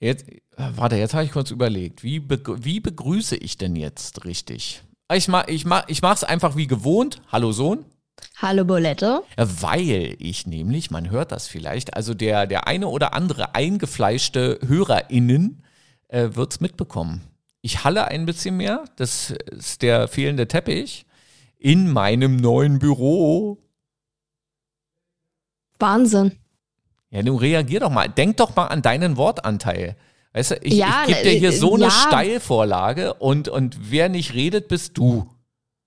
[0.00, 0.24] Jetzt,
[0.56, 4.82] warte, jetzt habe ich kurz überlegt, wie, be wie begrüße ich denn jetzt richtig?
[5.12, 7.20] Ich mach, ich mach, ich mach's einfach wie gewohnt.
[7.30, 7.84] Hallo Sohn.
[8.36, 9.22] Hallo Bolette.
[9.36, 15.62] Weil ich nämlich, man hört das vielleicht, also der, der eine oder andere eingefleischte HörerInnen
[16.08, 17.20] äh, wird's mitbekommen.
[17.60, 21.04] Ich halle ein bisschen mehr, das ist der fehlende Teppich,
[21.58, 23.58] in meinem neuen Büro.
[25.78, 26.32] Wahnsinn.
[27.10, 28.08] Ja, nun reagier doch mal.
[28.08, 29.96] Denk doch mal an deinen Wortanteil.
[30.32, 31.90] Weißt du, ich, ja, ich gebe dir hier so eine ja.
[31.90, 35.28] Steilvorlage und, und wer nicht redet, bist du.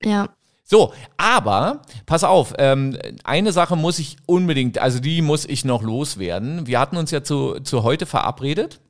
[0.03, 0.27] Ja.
[0.65, 5.81] So, aber pass auf, ähm, eine Sache muss ich unbedingt, also die muss ich noch
[5.81, 6.67] loswerden.
[6.67, 8.81] Wir hatten uns ja zu, zu heute verabredet,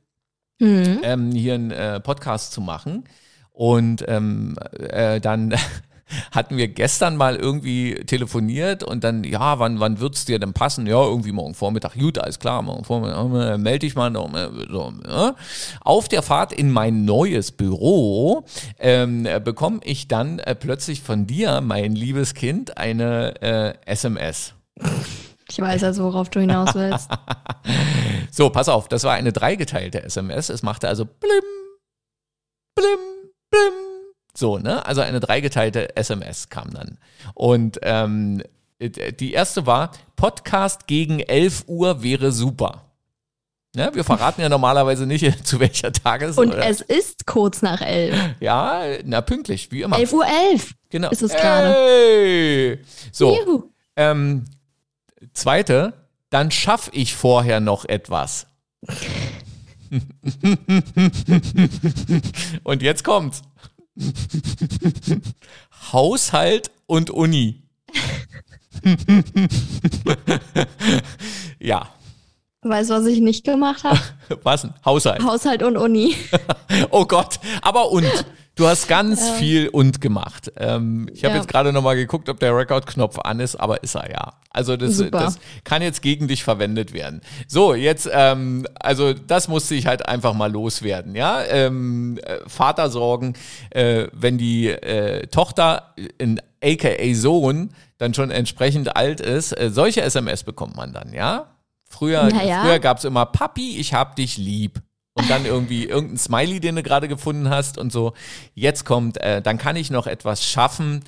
[0.58, 1.00] mhm.
[1.02, 3.04] ähm, hier einen äh, Podcast zu machen.
[3.50, 5.54] Und ähm, äh, dann
[6.30, 10.86] hatten wir gestern mal irgendwie telefoniert und dann, ja, wann, wann es dir denn passen?
[10.86, 11.94] Ja, irgendwie morgen Vormittag.
[11.94, 14.14] Gut, alles klar, morgen Vormittag, äh, melde dich mal.
[14.14, 15.34] Äh, so, ja.
[15.80, 18.44] Auf der Fahrt in mein neues Büro
[18.78, 24.54] ähm, bekomme ich dann äh, plötzlich von dir, mein liebes Kind, eine äh, SMS.
[25.50, 27.10] Ich weiß also, worauf du hinaus willst.
[28.30, 30.48] so, pass auf, das war eine dreigeteilte SMS.
[30.48, 31.42] Es machte also blim,
[32.74, 32.98] blim,
[33.50, 33.83] blim,
[34.36, 34.84] so, ne?
[34.84, 36.98] Also eine dreigeteilte SMS kam dann.
[37.34, 38.42] Und ähm,
[38.80, 42.82] die erste war, Podcast gegen 11 Uhr wäre super.
[43.76, 43.90] Ne?
[43.92, 46.38] Wir verraten ja normalerweise nicht, zu welcher Tages.
[46.38, 46.66] Und oder?
[46.66, 48.16] es ist kurz nach 11.
[48.40, 49.98] Ja, na pünktlich, wie immer.
[49.98, 51.10] 11 Uhr 11 genau.
[51.10, 51.74] ist es gerade.
[51.74, 52.78] Hey.
[53.10, 54.44] So, ähm,
[55.32, 55.94] zweite,
[56.30, 58.46] dann schaffe ich vorher noch etwas.
[62.64, 63.42] Und jetzt kommt's.
[65.92, 67.62] Haushalt und Uni.
[71.58, 71.88] ja.
[72.62, 74.00] Weißt du, was ich nicht gemacht habe?
[74.42, 74.66] Was?
[74.84, 75.22] Haushalt.
[75.22, 76.16] Haushalt und Uni.
[76.90, 77.38] oh Gott.
[77.60, 78.06] Aber und.
[78.56, 79.34] Du hast ganz ja.
[79.34, 80.52] viel und gemacht.
[80.56, 81.40] Ähm, ich habe ja.
[81.40, 84.34] jetzt gerade nochmal geguckt, ob der Record-Knopf an ist, aber ist er ja.
[84.50, 87.20] Also das, das kann jetzt gegen dich verwendet werden.
[87.48, 91.42] So, jetzt, ähm, also das musste ich halt einfach mal loswerden, ja.
[91.42, 93.34] Ähm, äh, Vatersorgen,
[93.70, 100.02] äh, wenn die äh, Tochter in aka Sohn dann schon entsprechend alt ist, äh, solche
[100.02, 101.48] SMS bekommt man dann, ja.
[101.88, 102.62] Früher, naja.
[102.62, 104.80] früher gab es immer Papi, ich hab dich lieb
[105.14, 108.14] und dann irgendwie irgendein Smiley, den du gerade gefunden hast und so.
[108.54, 111.04] Jetzt kommt, äh, dann kann ich noch etwas schaffen.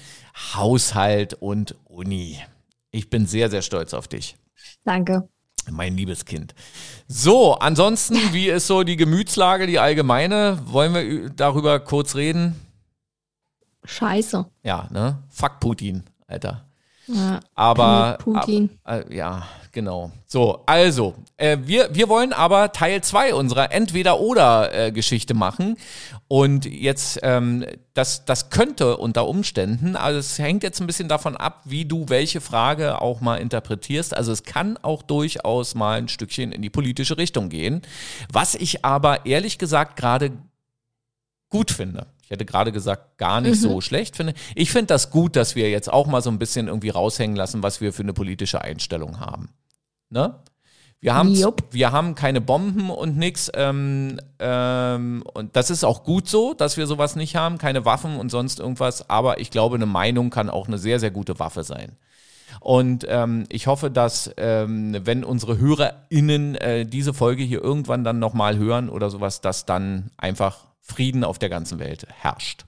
[0.55, 2.39] Haushalt und Uni.
[2.91, 4.37] Ich bin sehr, sehr stolz auf dich.
[4.85, 5.29] Danke.
[5.69, 6.55] Mein liebes Kind.
[7.09, 10.61] So, ansonsten, wie ist so die Gemütslage, die allgemeine?
[10.67, 12.55] Wollen wir darüber kurz reden?
[13.85, 14.47] Scheiße.
[14.63, 15.23] Ja, ne?
[15.29, 16.66] Fuck Putin, Alter.
[17.07, 18.71] Ja, aber Putin.
[18.83, 20.11] Ab, äh, ja, genau.
[20.27, 25.77] So, also, äh, wir, wir wollen aber Teil 2 unserer Entweder-Oder-Geschichte äh, machen.
[26.27, 31.37] Und jetzt, ähm, das, das könnte unter Umständen, also es hängt jetzt ein bisschen davon
[31.37, 34.17] ab, wie du welche Frage auch mal interpretierst.
[34.17, 37.83] Also es kann auch durchaus mal ein Stückchen in die politische Richtung gehen.
[38.33, 40.33] Was ich aber ehrlich gesagt gerade
[41.49, 42.07] gut finde.
[42.27, 43.69] Ich hätte gerade gesagt, gar nicht mhm.
[43.69, 44.35] so schlecht finde.
[44.57, 47.63] Ich finde das gut, dass wir jetzt auch mal so ein bisschen irgendwie raushängen lassen,
[47.63, 49.51] was wir für eine politische Einstellung haben.
[50.11, 50.35] Ne?
[50.99, 51.37] Wir haben,
[51.71, 53.49] wir haben keine Bomben und nix.
[53.55, 58.17] Ähm, ähm, und das ist auch gut so, dass wir sowas nicht haben, keine Waffen
[58.17, 59.09] und sonst irgendwas.
[59.09, 61.93] Aber ich glaube, eine Meinung kann auch eine sehr, sehr gute Waffe sein.
[62.59, 68.19] Und ähm, ich hoffe, dass ähm, wenn unsere HörerInnen äh, diese Folge hier irgendwann dann
[68.19, 72.65] nochmal hören oder sowas, dass dann einfach Frieden auf der ganzen Welt herrscht.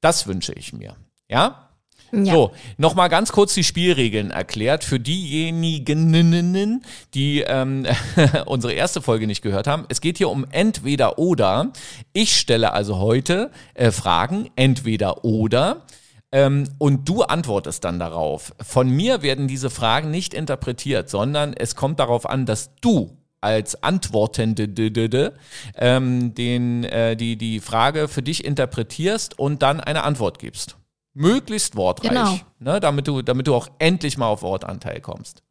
[0.00, 0.96] Das wünsche ich mir.
[1.28, 1.68] Ja?
[2.12, 2.32] Ja.
[2.32, 6.82] So, nochmal ganz kurz die Spielregeln erklärt für diejenigen,
[7.12, 7.86] die ähm,
[8.46, 9.84] unsere erste Folge nicht gehört haben.
[9.88, 11.72] Es geht hier um entweder oder.
[12.12, 15.84] Ich stelle also heute äh, Fragen entweder oder.
[16.32, 18.54] Ähm, und du antwortest dann darauf.
[18.62, 23.82] Von mir werden diese Fragen nicht interpretiert, sondern es kommt darauf an, dass du als
[23.82, 25.34] Antwortende
[25.76, 30.76] ähm, den, äh, die, die Frage für dich interpretierst und dann eine Antwort gibst.
[31.14, 32.38] Möglichst wortreich, genau.
[32.60, 35.42] ne, damit, du, damit du auch endlich mal auf Wortanteil kommst.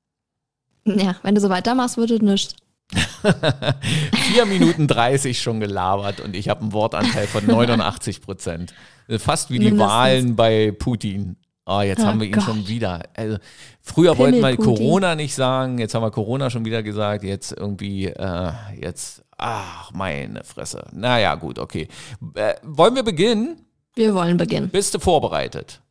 [0.85, 2.55] Ja, wenn du so weitermachst, würde nichts.
[4.31, 8.73] Vier Minuten 30 schon gelabert und ich habe einen Wortanteil von 89 Prozent.
[9.17, 9.91] Fast wie die Mindestens.
[9.91, 11.35] Wahlen bei Putin.
[11.69, 12.43] Oh, jetzt oh haben wir ihn Gott.
[12.45, 13.03] schon wieder.
[13.13, 13.37] Also,
[13.81, 18.05] früher wollten wir Corona nicht sagen, jetzt haben wir Corona schon wieder gesagt, jetzt irgendwie,
[18.05, 20.85] äh, jetzt, ach, meine Fresse.
[20.93, 21.89] Naja, gut, okay.
[22.35, 23.65] Äh, wollen wir beginnen?
[23.95, 24.69] Wir wollen beginnen.
[24.69, 25.81] Bist du vorbereitet?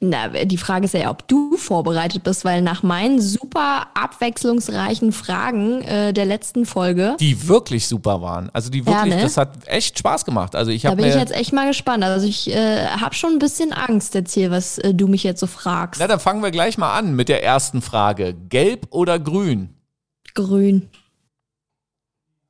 [0.00, 5.82] Na, die Frage ist ja, ob du vorbereitet bist, weil nach meinen super abwechslungsreichen Fragen
[5.82, 7.16] äh, der letzten Folge.
[7.18, 8.48] Die wirklich super waren.
[8.52, 9.22] Also die wirklich, Ja, ne?
[9.22, 10.54] das hat echt Spaß gemacht.
[10.54, 12.04] Also ich Da habe bin ich jetzt echt mal gespannt.
[12.04, 15.40] Also ich äh, habe schon ein bisschen Angst jetzt hier, was äh, du mich jetzt
[15.40, 16.00] so fragst.
[16.00, 18.34] Na, dann fangen wir gleich mal an mit der ersten Frage.
[18.34, 19.70] Gelb oder grün?
[20.34, 20.88] Grün.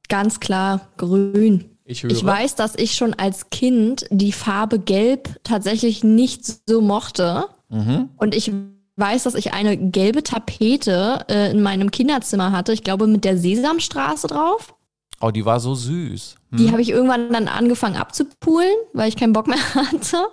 [0.09, 1.78] Ganz klar, grün.
[1.88, 2.05] Ich.
[2.05, 7.46] Ich weiß, dass ich schon als Kind die Farbe Gelb tatsächlich nicht so mochte.
[7.70, 8.11] Mhm.
[8.19, 8.52] Und ich
[8.96, 12.75] weiß, dass ich eine gelbe Tapete äh, in meinem Kinderzimmer hatte.
[12.75, 14.75] Ich glaube, mit der Sesamstraße drauf.
[15.20, 16.35] Oh, die war so süß.
[16.50, 16.58] Hm.
[16.58, 20.26] Die habe ich irgendwann dann angefangen abzupulen, weil ich keinen Bock mehr hatte.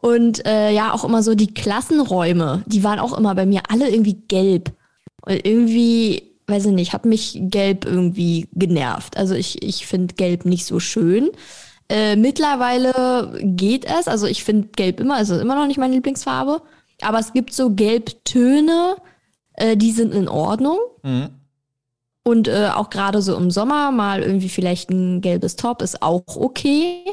[0.00, 3.88] Und äh, ja, auch immer so die Klassenräume, die waren auch immer bei mir alle
[3.88, 4.72] irgendwie gelb.
[5.22, 9.16] Und irgendwie, weiß ich nicht, hat mich gelb irgendwie genervt.
[9.16, 11.30] Also ich, ich finde gelb nicht so schön.
[11.88, 14.08] Äh, mittlerweile geht es.
[14.08, 16.62] Also ich finde gelb immer, also immer noch nicht meine Lieblingsfarbe.
[17.02, 18.96] Aber es gibt so Gelbtöne,
[19.54, 20.78] äh, die sind in Ordnung.
[21.02, 21.30] Mhm.
[22.22, 26.24] Und äh, auch gerade so im Sommer mal irgendwie vielleicht ein gelbes Top ist auch
[26.36, 27.04] okay.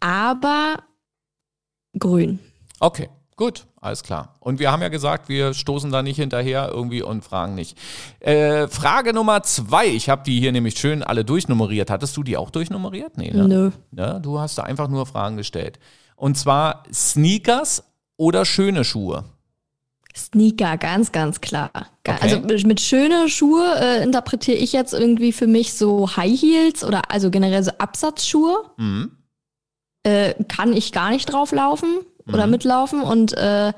[0.00, 0.82] Aber
[1.98, 2.40] grün.
[2.80, 4.34] Okay, gut, alles klar.
[4.40, 7.78] Und wir haben ja gesagt, wir stoßen da nicht hinterher irgendwie und fragen nicht.
[8.20, 9.86] Äh, Frage Nummer zwei.
[9.86, 11.88] Ich habe die hier nämlich schön alle durchnummeriert.
[11.88, 13.16] Hattest du die auch durchnummeriert?
[13.16, 13.48] Nee, ne?
[13.48, 13.70] Nö.
[13.92, 14.20] Ne?
[14.22, 15.78] Du hast da einfach nur Fragen gestellt.
[16.16, 17.84] Und zwar Sneakers
[18.18, 19.24] oder schöne Schuhe?
[20.14, 21.70] Sneaker, ganz, ganz klar.
[22.06, 22.18] Okay.
[22.20, 27.10] Also mit, schöne Schuhe äh, interpretiere ich jetzt irgendwie für mich so High Heels oder
[27.10, 28.64] also generell so Absatzschuhe.
[28.76, 29.12] Mhm.
[30.02, 32.50] Äh, kann ich gar nicht drauflaufen oder Mhm.
[32.50, 33.02] mitlaufen.
[33.02, 33.72] Und äh,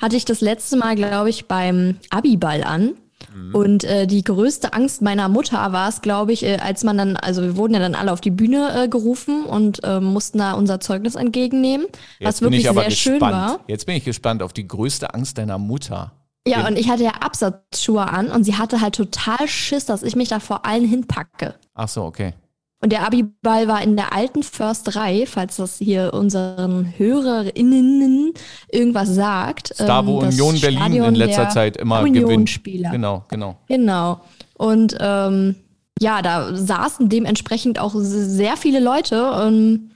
[0.00, 2.94] hatte ich das letzte Mal, glaube ich, beim Abiball an.
[3.34, 3.54] Mhm.
[3.54, 7.16] Und äh, die größte Angst meiner Mutter war es, glaube ich, äh, als man dann,
[7.16, 10.52] also wir wurden ja dann alle auf die Bühne äh, gerufen und äh, mussten da
[10.52, 11.86] unser Zeugnis entgegennehmen,
[12.20, 13.32] was bin wirklich sehr schön gespannt.
[13.32, 13.60] war.
[13.68, 16.12] Jetzt bin ich gespannt auf die größte Angst deiner Mutter.
[16.46, 20.16] Ja, und ich hatte ja Absatzschuhe an und sie hatte halt total Schiss, dass ich
[20.16, 21.54] mich da vor allen hinpacke.
[21.74, 22.34] Ach so, okay.
[22.84, 28.32] Und der Abiball war in der alten Försterei, falls das hier unseren HörerInnen
[28.72, 29.72] irgendwas sagt.
[29.78, 32.60] Da, wo Ähm, das Union Berlin Stadion in letzter Zeit immer gewinnt.
[32.64, 33.56] Genau, genau.
[33.68, 34.20] Genau.
[34.58, 35.54] Und ähm,
[36.00, 39.30] ja, da saßen dementsprechend auch sehr viele Leute.
[39.40, 39.90] Ähm,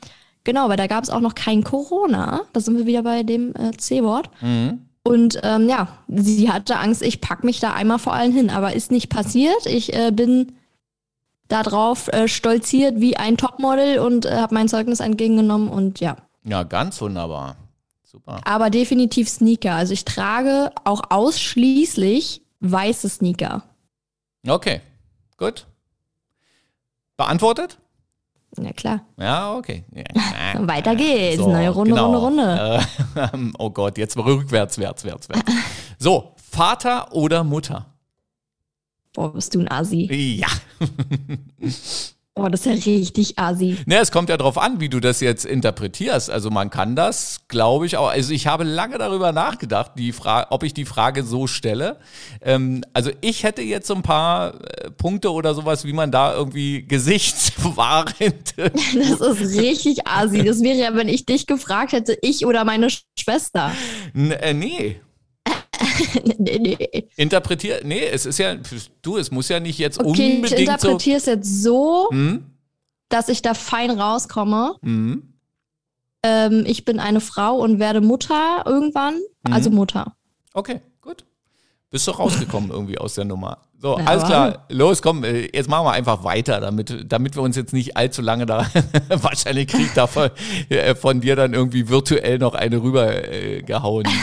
[0.44, 2.42] genau, weil da gab es auch noch kein Corona.
[2.52, 4.30] Da sind wir wieder bei dem äh, C-Wort.
[4.40, 4.82] Mhm.
[5.02, 8.48] Und ähm, ja, sie hatte Angst, ich pack mich da einmal vor allen hin.
[8.48, 9.66] Aber ist nicht passiert.
[9.66, 10.52] Ich äh, bin
[11.48, 15.68] darauf äh, stolziert wie ein Topmodel und äh, habe mein Zeugnis entgegengenommen.
[15.68, 17.56] Und ja, Ja, ganz wunderbar.
[18.04, 18.40] Super.
[18.44, 19.74] aber definitiv Sneaker.
[19.74, 23.62] Also ich trage auch ausschließlich weiße Sneaker.
[24.48, 24.80] Okay,
[25.36, 25.66] gut.
[27.16, 27.78] Beantwortet?
[28.58, 29.00] Ja, klar.
[29.18, 29.84] Ja, okay.
[29.94, 30.04] Ja.
[30.66, 31.38] Weiter geht's.
[31.44, 32.16] Neue Runde, genau.
[32.18, 32.80] Runde,
[33.16, 33.28] Äh,
[33.58, 35.42] oh Gott, jetzt rückwärts, wärts, wärts, wärts.
[35.98, 37.86] So, Vater oder Mutter?
[39.16, 40.06] Boah, bist du ein Asi.
[40.40, 40.46] Ja.
[42.34, 43.78] Boah, das ist ja richtig Asi.
[43.86, 46.28] Ne, es kommt ja drauf an, wie du das jetzt interpretierst.
[46.28, 48.08] Also man kann das, glaube ich, auch.
[48.10, 51.96] Also ich habe lange darüber nachgedacht, die Frage, ob ich die Frage so stelle.
[52.42, 56.34] Ähm, also ich hätte jetzt so ein paar äh, Punkte oder sowas, wie man da
[56.34, 58.54] irgendwie gesichtswahrend.
[58.58, 60.44] Das ist richtig Asi.
[60.44, 63.72] Das wäre ja, wenn ich dich gefragt hätte, ich oder meine Sch- Schwester.
[64.14, 65.00] N äh, nee.
[66.38, 67.08] nee, nee.
[67.16, 68.56] Interpretier, nee, es ist ja,
[69.02, 70.56] du, es muss ja nicht jetzt Okay, ich unbedingt so.
[70.56, 72.44] interpretiere es jetzt so, Hm?
[73.08, 74.76] dass ich da fein rauskomme.
[74.82, 75.32] Hm?
[76.22, 79.14] Ähm, ich bin eine Frau und werde Mutter irgendwann.
[79.46, 79.52] Mhm.
[79.52, 80.16] Also Mutter.
[80.54, 80.80] Okay.
[81.90, 83.58] Bist doch rausgekommen irgendwie aus der Nummer.
[83.78, 84.66] So, Ja, alles klar.
[84.70, 88.22] Los, komm, äh, jetzt machen wir einfach weiter, damit, damit wir uns jetzt nicht allzu
[88.22, 88.66] lange da,
[89.08, 90.30] wahrscheinlich kriegt da von,
[90.68, 93.62] äh, von dir dann irgendwie virtuell noch eine rüber äh.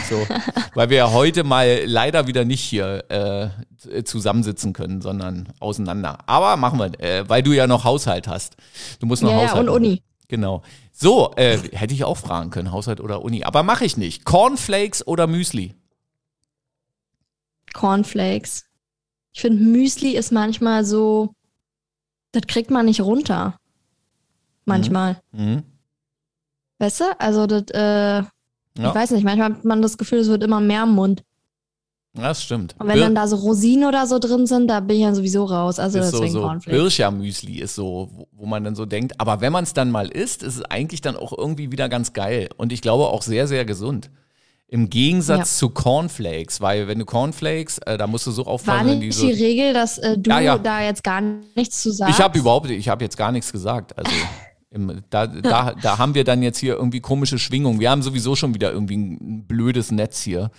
[0.09, 0.15] So.
[0.73, 6.17] Weil wir ja heute mal leider wieder nicht hier äh, zusammensitzen können, sondern auseinander.
[6.25, 8.57] Aber machen wir, äh, weil du ja noch Haushalt hast.
[8.99, 9.85] Du musst noch Ja, ja, Haushalt und machen.
[9.85, 10.01] Uni.
[10.27, 10.63] Genau.
[10.91, 13.43] So, äh, hätte ich auch fragen können, Haushalt oder Uni.
[13.43, 14.25] Aber mache ich nicht.
[14.25, 15.75] Cornflakes oder Müsli?
[17.73, 18.65] Cornflakes.
[19.33, 21.33] Ich finde, Müsli ist manchmal so,
[22.31, 23.57] das kriegt man nicht runter.
[24.65, 25.21] Manchmal.
[25.31, 25.63] Mhm.
[26.79, 27.19] Weißt du?
[27.19, 28.27] Also, das, äh, Ja.
[28.89, 31.23] ich weiß nicht, manchmal hat man das Gefühl, es wird immer mehr im Mund.
[32.15, 32.75] Das stimmt.
[32.77, 35.45] Und wenn dann da so Rosinen oder so drin sind, da bin ich dann sowieso
[35.45, 35.79] raus.
[35.79, 36.79] Also ist so, deswegen so Cornflakes.
[36.79, 40.07] Hirscher-Müsli ist so, wo, wo man dann so denkt, aber wenn man es dann mal
[40.09, 43.47] isst, ist es eigentlich dann auch irgendwie wieder ganz geil und ich glaube auch sehr,
[43.47, 44.11] sehr gesund.
[44.73, 45.57] Im Gegensatz Ja.
[45.59, 49.15] zu Cornflakes, weil wenn du Cornflakes, äh, da musst du so War aufpassen, die nicht
[49.15, 49.27] so.
[49.27, 50.57] die Regel, dass äh, du Ja, ja.
[50.57, 52.17] da jetzt gar nichts zu sagst?
[52.17, 53.95] Ich habe überhaupt, ich habe jetzt gar nichts gesagt.
[53.95, 54.09] Also
[54.71, 57.79] Im, da, da, da haben wir dann jetzt hier irgendwie komische Schwingungen.
[57.79, 60.49] Wir haben sowieso schon wieder irgendwie ein blödes Netz hier.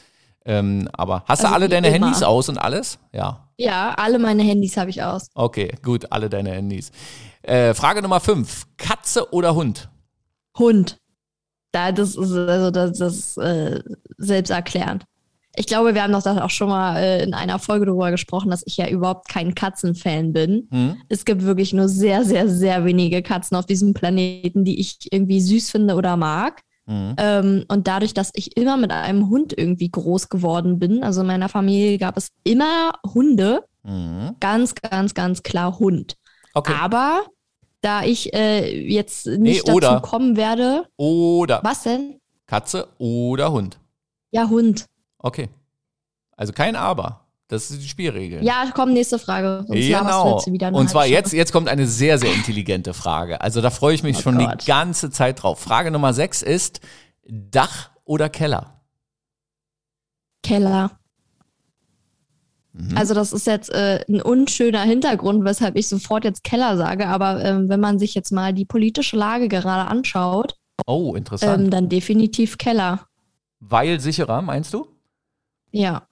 [0.45, 2.07] Ähm, aber hast also du alle deine immer.
[2.07, 3.01] Handys aus und alles?
[3.13, 3.49] Ja.
[3.59, 5.27] Ja, alle meine Handys habe ich aus.
[5.35, 6.93] Okay, gut, alle deine Handys.
[7.43, 8.67] Äh, Frage Nummer 5.
[8.77, 9.89] Katze oder Hund?
[10.57, 10.99] Hund.
[11.75, 13.83] Da, das ist, also das, das äh,
[14.17, 15.05] selbsterklärend.
[15.57, 18.51] Ich glaube, wir haben doch da auch schon mal äh, in einer Folge darüber gesprochen,
[18.51, 20.69] dass ich ja überhaupt kein Katzenfan bin.
[20.71, 20.97] Mhm.
[21.09, 25.41] Es gibt wirklich nur sehr, sehr, sehr wenige Katzen auf diesem Planeten, die ich irgendwie
[25.41, 26.63] süß finde oder mag.
[26.87, 27.15] Mhm.
[27.19, 31.27] Ähm, und dadurch, dass ich immer mit einem Hund irgendwie groß geworden bin, also in
[31.27, 34.37] meiner Familie gab es immer Hunde, mhm.
[34.41, 36.15] ganz, ganz, ganz klar Hund.
[36.55, 36.75] Okay.
[36.81, 37.23] Aber
[37.85, 40.87] da ich äh, jetzt nicht nee, dazu kommen werde.
[40.97, 41.61] Oder.
[41.63, 42.21] Was denn?
[42.47, 43.79] Katze oder Hund.
[44.31, 44.87] Ja, Hund.
[45.19, 45.49] Okay.
[46.37, 47.21] Also kein Aber.
[47.49, 48.43] Das ist die Spielregel.
[48.43, 49.65] Ja, komm, nächste Frage.
[49.69, 50.41] Sonst genau.
[50.73, 53.41] Und zwar jetzt, jetzt kommt eine sehr, sehr intelligente Frage.
[53.43, 54.63] Also da freue ich mich oh schon Gott.
[54.63, 55.61] die ganze Zeit drauf.
[55.61, 56.81] Frage Nummer sechs ist
[57.27, 58.81] Dach oder Keller?
[60.43, 60.99] Keller.
[62.75, 62.97] Mhm.
[62.97, 67.07] Also das ist jetzt äh, ein unschöner Hintergrund, weshalb ich sofort jetzt Keller sage.
[67.07, 71.65] Aber ähm, wenn man sich jetzt mal die politische Lage gerade anschaut, oh, interessant.
[71.65, 73.07] Ähm, dann definitiv Keller.
[73.61, 74.87] Weil sicherer, meinst du?
[75.71, 76.09] Ja.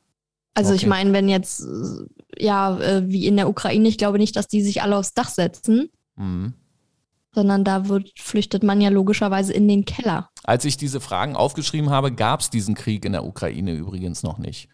[0.54, 0.82] Also okay.
[0.82, 4.46] ich meine, wenn jetzt, äh, ja, äh, wie in der Ukraine, ich glaube nicht, dass
[4.46, 5.90] die sich alle aufs Dach setzen.
[6.16, 6.54] Mhm.
[7.34, 10.28] Sondern da wird, flüchtet man ja logischerweise in den Keller.
[10.44, 14.38] Als ich diese Fragen aufgeschrieben habe, gab es diesen Krieg in der Ukraine übrigens noch
[14.38, 14.68] nicht.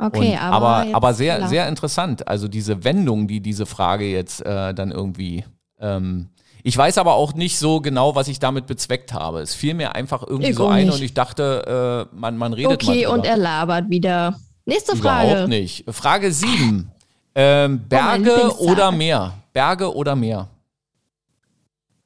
[0.00, 2.26] Okay, Und, aber, aber, aber sehr, sehr interessant.
[2.26, 5.44] Also diese Wendung, die diese Frage jetzt äh, dann irgendwie.
[5.78, 6.30] Ähm,
[6.62, 9.40] ich weiß aber auch nicht so genau, was ich damit bezweckt habe.
[9.40, 10.94] Es fiel mir einfach irgendwie ich so ein nicht.
[10.94, 14.36] und ich dachte, äh, man, man redet okay, und er labert wieder.
[14.64, 15.30] Nächste Frage.
[15.30, 15.84] Überhaupt nicht.
[15.90, 16.90] Frage 7.
[17.34, 19.34] Ähm, Berge oh, oder Meer?
[19.52, 20.48] Berge oder Meer?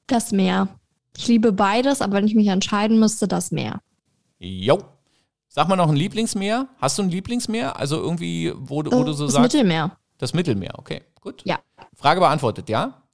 [0.07, 0.69] Das Meer.
[1.17, 3.81] Ich liebe beides, aber wenn ich mich entscheiden müsste, das Meer.
[4.39, 4.83] Jo.
[5.55, 6.67] Sag mal noch ein Lieblingsmeer.
[6.79, 7.79] Hast du ein Lieblingsmeer?
[7.79, 9.37] Also irgendwie, wo, wo oh, du so das sagst.
[9.37, 9.97] Das Mittelmeer.
[10.19, 11.43] Das Mittelmeer, okay, gut.
[11.45, 11.61] Ja.
[11.95, 13.05] Frage beantwortet, ja?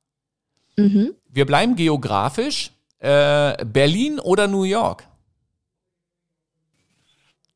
[0.78, 1.14] Mhm.
[1.28, 2.70] Wir bleiben geografisch.
[2.98, 5.06] Äh, Berlin oder New York?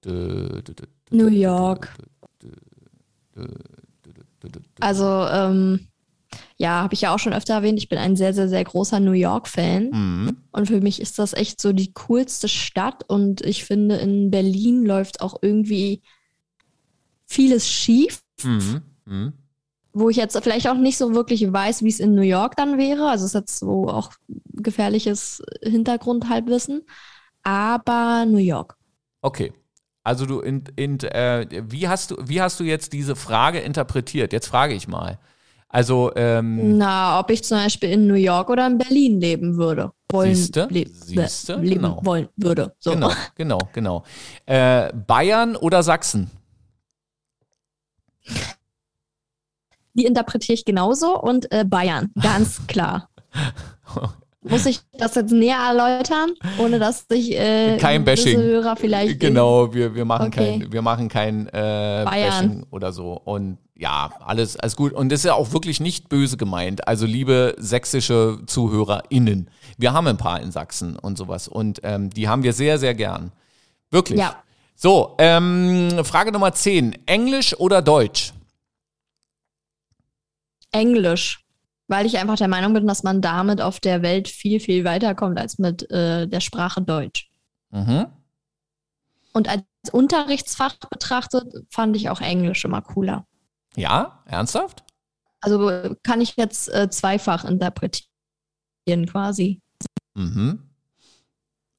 [0.05, 1.97] New York.
[4.81, 5.89] Also, ähm,
[6.57, 9.01] ja, habe ich ja auch schon öfter erwähnt, ich bin ein sehr, sehr, sehr großer
[9.01, 9.91] New York-Fan.
[9.91, 10.37] Mhm.
[10.53, 13.05] Und für mich ist das echt so die coolste Stadt.
[13.09, 16.03] Und ich finde, in Berlin läuft auch irgendwie
[17.27, 18.23] vieles schief.
[18.45, 18.83] Mhm.
[19.05, 19.33] Mhm.
[19.93, 22.79] Wo ich jetzt vielleicht auch nicht so wirklich weiß, wie es in New York dann
[22.79, 23.09] wäre.
[23.09, 24.13] Also es ist jetzt so auch
[24.53, 26.83] gefährliches Hintergrundhalbwissen.
[27.43, 28.77] Aber New York.
[29.23, 29.53] Okay.
[30.05, 34.33] Also du in, in, äh, wie hast du wie hast du jetzt diese Frage interpretiert?
[34.33, 35.19] Jetzt frage ich mal.
[35.75, 39.91] Also ähm, na, ob ich zum Beispiel in New York oder in Berlin leben würde,
[40.09, 42.01] wollen, siehste, le siehste, leben genau.
[42.05, 42.77] wollen würde.
[42.79, 42.93] So.
[42.93, 44.05] Genau, genau, genau.
[44.47, 46.31] Äh, Bayern oder Sachsen?
[49.95, 53.11] Die interpretiere ich genauso und äh, Bayern, ganz klar.
[54.47, 58.39] Muss ich das jetzt näher erläutern, ohne dass sich äh, kein Bashing.
[58.39, 59.19] Hörer vielleicht.
[59.19, 60.59] Genau, wir, wir machen okay.
[60.61, 63.15] kein, wir machen kein äh, Bashing oder so.
[63.15, 64.93] Und ja, alles, alles gut.
[64.93, 66.87] Und das ist ja auch wirklich nicht böse gemeint.
[66.87, 69.49] Also, liebe sächsische ZuhörerInnen,
[69.79, 71.49] wir haben ein paar in Sachsen und sowas.
[71.49, 73.33] Und ähm, die haben wir sehr, sehr gern.
[73.91, 74.19] Wirklich.
[74.19, 74.43] Ja.
[74.77, 77.07] So, ähm, Frage Nummer 10.
[77.07, 78.35] Englisch oder Deutsch?
[80.71, 81.44] Englisch
[81.89, 85.39] weil ich einfach der Meinung bin, dass man damit auf der Welt viel, viel weiterkommt
[85.39, 87.31] als mit äh, der Sprache Deutsch.
[87.71, 88.07] Mhm.
[89.33, 93.27] Und als Unterrichtsfach betrachtet, fand ich auch Englisch immer cooler.
[93.77, 94.85] Ja, ernsthaft?
[95.41, 99.61] Also kann ich jetzt äh, zweifach interpretieren quasi.
[100.15, 100.71] Mhm.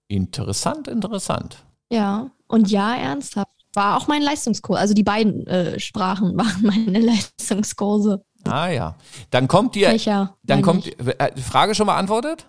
[0.07, 1.65] Interessant, interessant.
[1.89, 3.49] Ja, und ja, ernsthaft.
[3.73, 4.79] War auch mein Leistungskurs.
[4.79, 8.23] Also die beiden äh, Sprachen waren meine Leistungskurse.
[8.47, 8.95] Ah ja.
[9.31, 9.89] Dann kommt dir.
[9.89, 10.35] Welcher?
[10.43, 10.87] Dann kommt.
[10.99, 12.47] Äh, Frage schon beantwortet?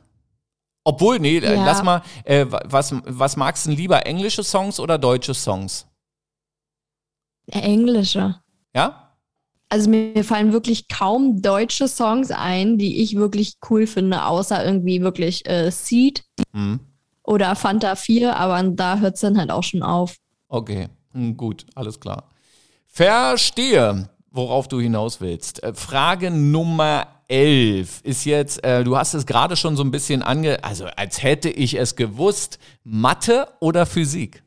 [0.84, 1.64] Obwohl, nee, äh, ja.
[1.64, 2.02] lass mal.
[2.24, 4.06] Äh, was, was magst du lieber?
[4.06, 5.86] Englische Songs oder deutsche Songs?
[7.48, 8.40] Englische.
[8.74, 9.14] Ja?
[9.68, 15.00] Also mir fallen wirklich kaum deutsche Songs ein, die ich wirklich cool finde, außer irgendwie
[15.00, 16.80] wirklich äh, Seed mhm.
[17.24, 20.16] oder Fanta 4, aber da hört es dann halt auch schon auf.
[20.48, 22.30] Okay, hm, gut, alles klar.
[22.86, 25.62] Verstehe worauf du hinaus willst.
[25.62, 30.22] Äh, Frage Nummer 11 ist jetzt, äh, du hast es gerade schon so ein bisschen
[30.22, 30.62] ange...
[30.62, 32.58] Also als hätte ich es gewusst.
[32.84, 34.42] Mathe oder Physik?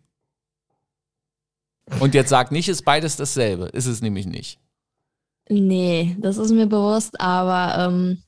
[2.00, 3.66] Und jetzt sag nicht, ist beides dasselbe.
[3.66, 4.60] Ist es nämlich nicht.
[5.50, 8.22] Nee, das ist mir bewusst, aber ähm,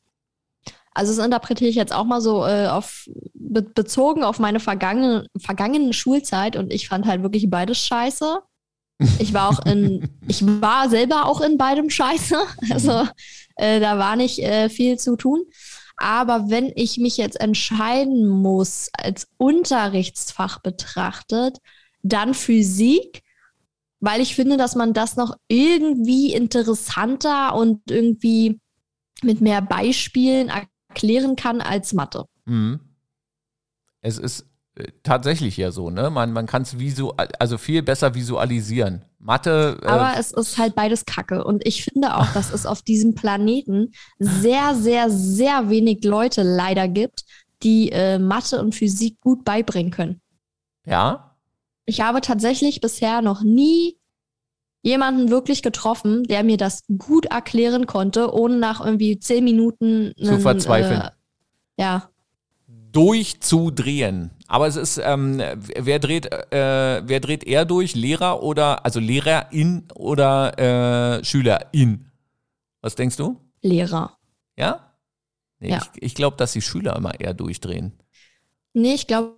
[0.94, 5.28] Also das interpretiere ich jetzt auch mal so äh, auf be bezogen auf meine vergangene,
[5.38, 8.40] vergangene Schulzeit und ich fand halt wirklich beides scheiße.
[9.20, 12.38] Ich war auch in, ich war selber auch in beidem scheiße.
[12.70, 13.08] Also
[13.56, 15.44] äh, da war nicht äh, viel zu tun.
[15.98, 21.58] Aber wenn ich mich jetzt entscheiden muss, als Unterrichtsfach betrachtet,
[22.02, 23.22] dann Physik,
[24.00, 28.60] weil ich finde, dass man das noch irgendwie interessanter und irgendwie
[29.22, 30.50] mit mehr Beispielen
[30.90, 32.26] erklären kann als Mathe.
[32.46, 32.80] Mhm.
[34.02, 34.48] Es ist
[35.04, 36.10] tatsächlich ja so, ne?
[36.10, 36.76] Man, man kann es
[37.40, 39.06] also viel besser visualisieren.
[39.20, 39.78] Mathe.
[39.82, 41.44] Äh Aber es ist halt beides Kacke.
[41.44, 46.88] Und ich finde auch, dass es auf diesem Planeten sehr, sehr, sehr wenig Leute leider
[46.88, 47.26] gibt,
[47.64, 50.22] die äh, Mathe und Physik gut beibringen können.
[50.86, 51.36] Ja.
[51.86, 53.98] Ich habe tatsächlich bisher noch nie
[54.82, 60.32] jemanden wirklich getroffen, der mir das gut erklären konnte, ohne nach irgendwie zehn Minuten zu
[60.32, 61.02] einen, verzweifeln.
[61.02, 61.12] Äh,
[61.78, 62.10] ja.
[62.92, 64.32] Durchzudrehen.
[64.52, 67.96] Aber es ist, ähm, wer dreht, äh, wer dreht eher durch?
[67.96, 72.12] Lehrer oder, also Lehrerin oder äh, Schülerin?
[72.82, 73.40] Was denkst du?
[73.62, 74.18] Lehrer.
[74.58, 74.94] Ja?
[75.60, 75.78] Nee, ja.
[75.78, 77.94] Ich, ich glaube, dass die Schüler immer eher durchdrehen.
[78.74, 79.38] Nee, ich glaube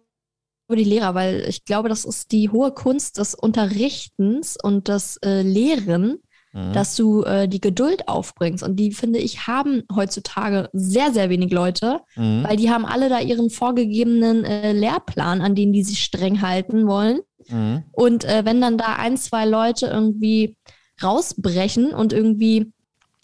[0.72, 5.44] die Lehrer, weil ich glaube, das ist die hohe Kunst des Unterrichtens und des äh,
[5.44, 6.74] Lehren, mhm.
[6.74, 8.64] dass du äh, die Geduld aufbringst.
[8.64, 12.44] Und die, finde ich, haben heutzutage sehr, sehr wenig Leute, mhm.
[12.48, 16.88] weil die haben alle da ihren vorgegebenen äh, Lehrplan, an den die sich streng halten
[16.88, 17.20] wollen.
[17.50, 17.84] Mhm.
[17.92, 20.56] Und äh, wenn dann da ein, zwei Leute irgendwie
[21.02, 22.72] rausbrechen und irgendwie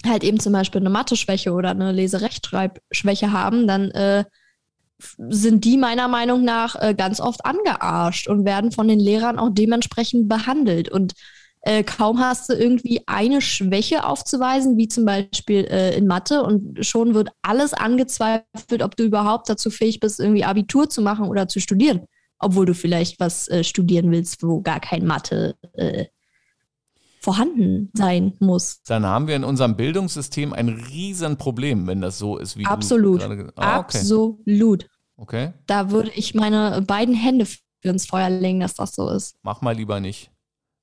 [0.05, 4.23] halt eben zum Beispiel eine Mathe-Schwäche oder eine Leserechtschreibschwäche haben, dann äh,
[5.17, 9.49] sind die meiner Meinung nach äh, ganz oft angearscht und werden von den Lehrern auch
[9.51, 10.89] dementsprechend behandelt.
[10.89, 11.13] Und
[11.61, 16.85] äh, kaum hast du irgendwie eine Schwäche aufzuweisen, wie zum Beispiel äh, in Mathe, und
[16.85, 21.47] schon wird alles angezweifelt, ob du überhaupt dazu fähig bist, irgendwie Abitur zu machen oder
[21.47, 22.05] zu studieren.
[22.39, 26.05] Obwohl du vielleicht was äh, studieren willst, wo gar kein Mathe äh,
[27.19, 28.81] vorhanden sein muss.
[28.87, 33.21] Dann haben wir in unserem Bildungssystem ein Riesenproblem, wenn das so ist, wie Absolut.
[33.21, 33.97] du ah, okay.
[33.97, 34.87] Absolut.
[35.17, 35.51] Okay.
[35.67, 39.35] Da würde ich meine beiden Hände für ins Feuer legen, dass das so ist.
[39.43, 40.31] Mach mal lieber nicht.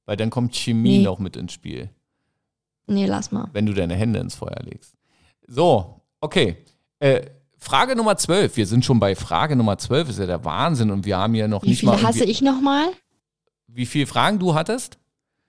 [0.07, 1.05] Weil dann kommt Chemie nee.
[1.05, 1.90] noch mit ins Spiel.
[2.87, 3.49] Nee, lass mal.
[3.53, 4.95] Wenn du deine Hände ins Feuer legst.
[5.47, 6.57] So, okay.
[7.01, 7.27] Äh,
[7.59, 8.57] Frage Nummer 12.
[8.57, 10.11] Wir sind schon bei Frage Nummer 12.
[10.11, 10.90] Ist ja der Wahnsinn.
[10.90, 11.92] Und wir haben ja noch Wie nicht mal.
[11.92, 12.87] Wie viele hasse ich nochmal?
[13.66, 14.99] Wie viele Fragen du hattest?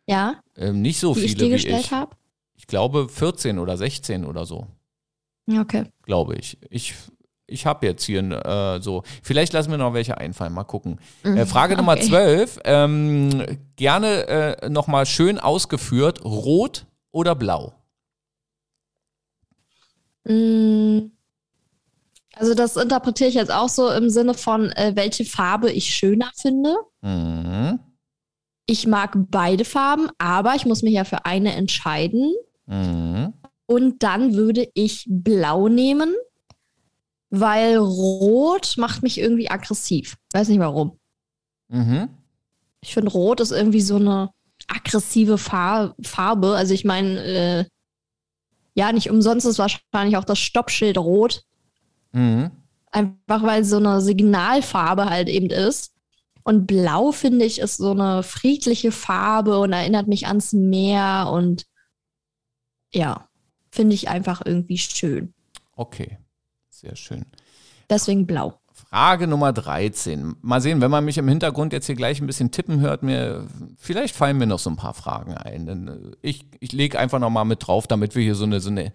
[0.07, 0.41] Ja.
[0.55, 1.31] Ähm, nicht so die viele.
[1.31, 2.15] Ich dir gestellt habe?
[2.55, 4.67] Ich glaube 14 oder 16 oder so.
[5.47, 5.85] Okay.
[6.01, 6.57] Glaube ich.
[6.69, 6.95] Ich
[7.47, 10.99] ich habe jetzt hier äh, so, vielleicht lassen wir noch welche einfallen, mal gucken.
[11.23, 11.47] Äh, mhm.
[11.47, 11.81] Frage okay.
[11.81, 17.73] Nummer 12, ähm, gerne äh, nochmal schön ausgeführt, rot oder blau?
[20.25, 21.11] Mm.
[22.35, 26.31] Also das interpretiere ich jetzt auch so im Sinne von, äh, welche Farbe ich schöner
[26.35, 26.75] finde.
[27.01, 27.79] Mhm.
[28.67, 32.31] Ich mag beide Farben, aber ich muss mich ja für eine entscheiden.
[32.67, 33.33] Mhm.
[33.65, 36.13] Und dann würde ich blau nehmen,
[37.29, 40.17] weil Rot macht mich irgendwie aggressiv.
[40.33, 40.99] Weiß nicht warum.
[41.69, 42.09] Mhm.
[42.81, 44.31] Ich finde, Rot ist irgendwie so eine
[44.67, 46.55] aggressive Far Farbe.
[46.55, 47.65] Also ich meine, äh,
[48.73, 51.43] ja, nicht umsonst ist wahrscheinlich auch das Stoppschild rot.
[52.11, 52.51] Mhm.
[52.91, 55.93] Einfach weil es so eine Signalfarbe halt eben ist.
[56.43, 61.65] Und blau, finde ich, ist so eine friedliche Farbe und erinnert mich ans Meer und
[62.93, 63.27] ja,
[63.69, 65.33] finde ich einfach irgendwie schön.
[65.75, 66.17] Okay.
[66.79, 67.25] Sehr schön.
[67.89, 68.59] Deswegen blau.
[68.71, 70.35] Frage Nummer 13.
[70.41, 73.47] Mal sehen, wenn man mich im Hintergrund jetzt hier gleich ein bisschen tippen hört, mir,
[73.77, 75.87] vielleicht fallen mir noch so ein paar Fragen ein.
[75.87, 78.69] Äh, ich, ich lege einfach noch mal mit drauf, damit wir hier so eine, so
[78.69, 78.93] eine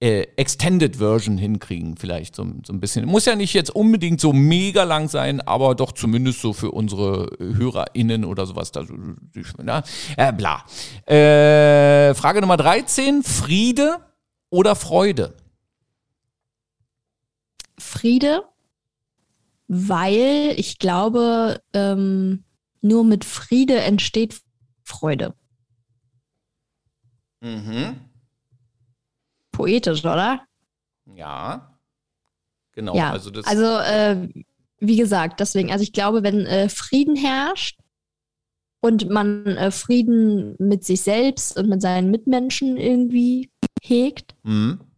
[0.00, 3.06] äh, Extended Version hinkriegen, vielleicht so, so ein bisschen.
[3.06, 7.30] Muss ja nicht jetzt unbedingt so mega lang sein, aber doch zumindest so für unsere
[7.38, 8.72] HörerInnen oder sowas.
[8.72, 8.84] Da,
[9.62, 9.84] na,
[10.16, 10.64] äh, bla.
[11.06, 13.22] Äh, Frage Nummer 13.
[13.22, 13.98] Friede
[14.50, 15.34] oder Freude?
[17.80, 18.44] Friede,
[19.68, 22.44] weil ich glaube, ähm,
[22.80, 24.40] nur mit Friede entsteht
[24.84, 25.34] Freude.
[27.40, 28.00] Mhm.
[29.52, 30.42] Poetisch, oder?
[31.14, 31.78] Ja.
[32.72, 32.94] Genau.
[32.94, 33.12] Ja.
[33.12, 34.28] Also, also äh,
[34.78, 37.78] wie gesagt, deswegen, also ich glaube, wenn äh, Frieden herrscht
[38.80, 43.50] und man äh, Frieden mit sich selbst und mit seinen Mitmenschen irgendwie
[43.82, 44.89] hegt, mhm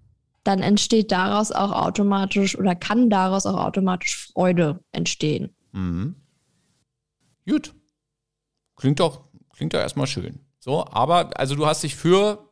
[0.45, 5.55] dann entsteht daraus auch automatisch oder kann daraus auch automatisch Freude entstehen.
[5.73, 6.17] Mhm.
[7.49, 7.75] Gut.
[8.77, 9.25] Klingt doch,
[9.55, 10.41] klingt doch erstmal schön.
[10.59, 12.49] So, aber also du hast dich für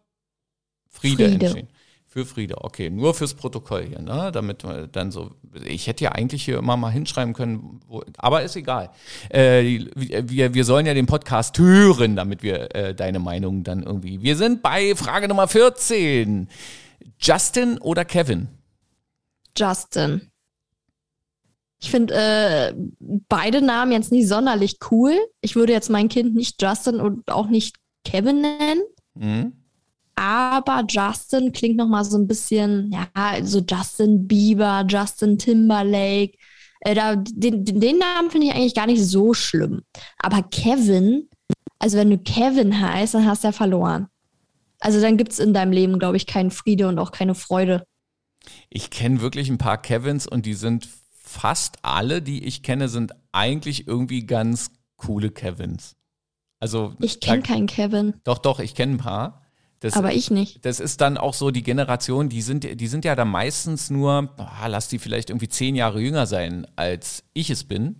[0.88, 1.46] Friede, Friede.
[1.46, 1.68] entschieden.
[2.12, 2.90] Für Friede, okay.
[2.90, 4.32] Nur fürs Protokoll hier, ne?
[4.32, 5.30] Damit wir dann so.
[5.64, 8.90] Ich hätte ja eigentlich hier immer mal hinschreiben können, wo, aber ist egal.
[9.28, 14.22] Äh, wir, wir sollen ja den Podcast hören, damit wir äh, deine Meinung dann irgendwie.
[14.22, 16.48] Wir sind bei Frage Nummer 14.
[17.20, 18.48] Justin oder Kevin?
[19.56, 20.30] Justin.
[21.82, 22.74] Ich finde äh,
[23.28, 25.18] beide Namen jetzt nicht sonderlich cool.
[25.40, 28.82] Ich würde jetzt mein Kind nicht Justin und auch nicht Kevin nennen.
[29.14, 29.52] Mhm.
[30.14, 33.08] Aber Justin klingt noch mal so ein bisschen, ja,
[33.42, 36.36] so Justin Bieber, Justin Timberlake.
[36.80, 39.80] Äh, da, den, den Namen finde ich eigentlich gar nicht so schlimm.
[40.18, 41.28] Aber Kevin,
[41.78, 44.08] also wenn du Kevin heißt, dann hast du ja verloren.
[44.80, 47.84] Also dann gibt es in deinem Leben, glaube ich, keinen Friede und auch keine Freude.
[48.70, 53.12] Ich kenne wirklich ein paar Kevins und die sind fast alle, die ich kenne, sind
[53.32, 55.96] eigentlich irgendwie ganz coole Kevins.
[56.58, 58.14] Also ich kenne keinen Kevin.
[58.24, 59.42] Doch, doch, ich kenne ein paar.
[59.80, 60.64] Das, aber ich nicht.
[60.66, 64.34] Das ist dann auch so die Generation, die sind, die sind ja dann meistens nur,
[64.36, 67.96] boah, lass die vielleicht irgendwie zehn Jahre jünger sein, als ich es bin.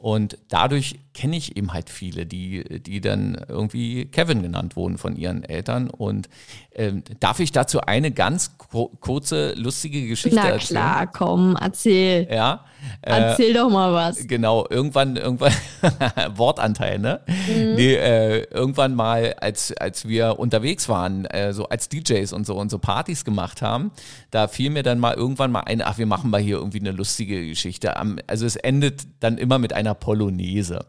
[0.00, 5.14] Und dadurch kenne ich eben halt viele, die, die dann irgendwie Kevin genannt wurden von
[5.14, 5.90] ihren Eltern.
[5.90, 6.30] Und
[6.74, 10.80] ähm, darf ich dazu eine ganz kurze, lustige Geschichte Na erzählen?
[10.82, 12.26] Na klar, komm, erzähl.
[12.32, 12.64] Ja.
[13.02, 14.26] Äh, erzähl doch mal was.
[14.26, 15.52] Genau, irgendwann, irgendwann,
[16.34, 17.20] Wortanteil, ne?
[17.26, 17.74] Mhm.
[17.74, 22.56] Nee, äh, irgendwann mal, als, als wir unterwegs waren, äh, so als DJs und so
[22.56, 23.90] und so Partys gemacht haben,
[24.30, 26.92] da fiel mir dann mal irgendwann mal ein, ach, wir machen mal hier irgendwie eine
[26.92, 27.94] lustige Geschichte.
[28.26, 30.86] Also es endet dann immer mit einer Polonaise.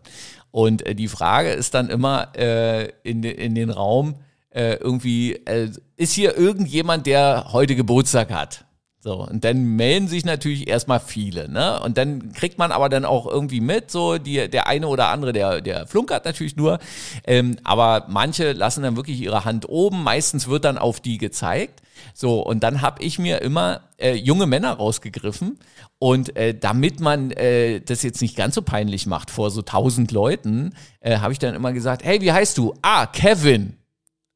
[0.52, 4.16] Und äh, die Frage ist dann immer äh, in, in den Raum,
[4.50, 8.66] äh, irgendwie, äh, ist hier irgendjemand, der heute Geburtstag hat?
[9.04, 11.80] So, und dann melden sich natürlich erstmal viele, ne?
[11.80, 15.34] Und dann kriegt man aber dann auch irgendwie mit, so die, der eine oder andere,
[15.34, 16.78] der, der flunkert natürlich nur.
[17.26, 21.82] Ähm, aber manche lassen dann wirklich ihre Hand oben, meistens wird dann auf die gezeigt.
[22.14, 25.58] So, und dann habe ich mir immer äh, junge Männer rausgegriffen.
[25.98, 30.12] Und äh, damit man äh, das jetzt nicht ganz so peinlich macht vor so tausend
[30.12, 32.76] Leuten, äh, habe ich dann immer gesagt, hey, wie heißt du?
[32.84, 33.78] Ah, Kevin.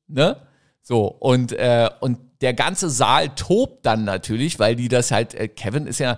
[0.08, 0.38] Ne?
[0.82, 5.48] So, und, äh, und der ganze Saal tobt dann natürlich, weil die das halt, äh,
[5.48, 6.18] Kevin ist ja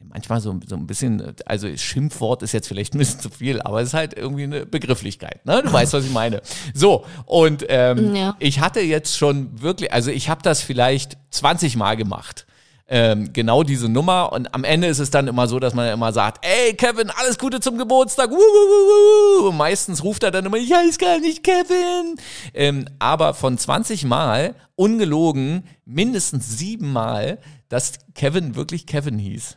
[0.00, 3.82] manchmal so, so ein bisschen, also Schimpfwort ist jetzt vielleicht ein bisschen zu viel, aber
[3.82, 5.62] es ist halt irgendwie eine Begrifflichkeit, ne?
[5.62, 6.40] Du weißt, was ich meine.
[6.72, 8.36] So, und ähm, ja.
[8.38, 12.46] ich hatte jetzt schon wirklich, also ich habe das vielleicht 20 Mal gemacht
[12.88, 14.32] ähm, genau diese Nummer.
[14.32, 17.38] Und am Ende ist es dann immer so, dass man immer sagt, ey Kevin, alles
[17.38, 18.30] Gute zum Geburtstag.
[18.30, 22.16] Wuh, Und meistens ruft er dann immer, ich heiße gar nicht Kevin.
[22.54, 29.56] Ähm, aber von 20 Mal, ungelogen, mindestens sieben Mal, dass Kevin wirklich Kevin hieß.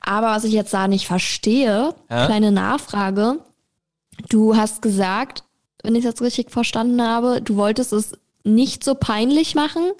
[0.00, 2.26] Aber was ich jetzt da nicht verstehe, ja?
[2.26, 3.38] kleine Nachfrage.
[4.28, 5.44] Du hast gesagt,
[5.84, 8.12] wenn ich es jetzt richtig verstanden habe, du wolltest es
[8.42, 9.92] nicht so peinlich machen.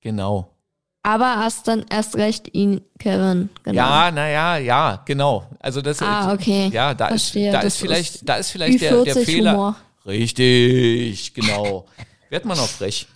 [0.00, 0.53] Genau.
[1.06, 3.50] Aber hast dann erst recht ihn, Kevin.
[3.62, 3.76] Genau.
[3.76, 5.46] Ja, naja, ja, genau.
[5.60, 6.70] Also das ah, okay.
[6.72, 7.48] Ja, da Verstehe.
[7.48, 9.52] ist, da ist vielleicht, ist da ist vielleicht der, der Fehler.
[9.52, 9.76] Humor.
[10.06, 11.84] Richtig, genau.
[12.30, 13.06] Wird man noch frech.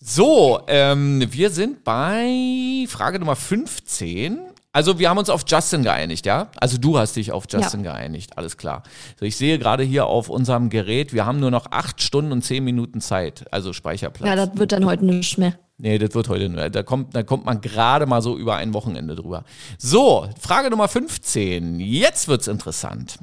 [0.00, 4.38] So, ähm, wir sind bei Frage Nummer 15.
[4.72, 6.48] Also wir haben uns auf Justin geeinigt, ja?
[6.56, 7.92] Also du hast dich auf Justin ja.
[7.92, 8.84] geeinigt, alles klar.
[9.20, 12.42] So, ich sehe gerade hier auf unserem Gerät, wir haben nur noch acht Stunden und
[12.42, 14.28] zehn Minuten Zeit, also Speicherplatz.
[14.28, 15.58] Ja, das wird dann heute nicht mehr.
[15.80, 16.68] Nee, das wird heute nur.
[16.70, 19.44] Da kommt, da kommt man gerade mal so über ein Wochenende drüber.
[19.78, 21.78] So, Frage Nummer 15.
[21.78, 23.18] Jetzt wird's interessant.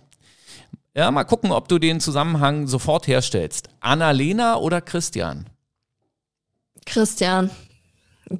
[0.96, 3.68] Ja, mal gucken, ob du den Zusammenhang sofort herstellst.
[3.82, 5.48] Annalena oder Christian?
[6.86, 7.50] Christian.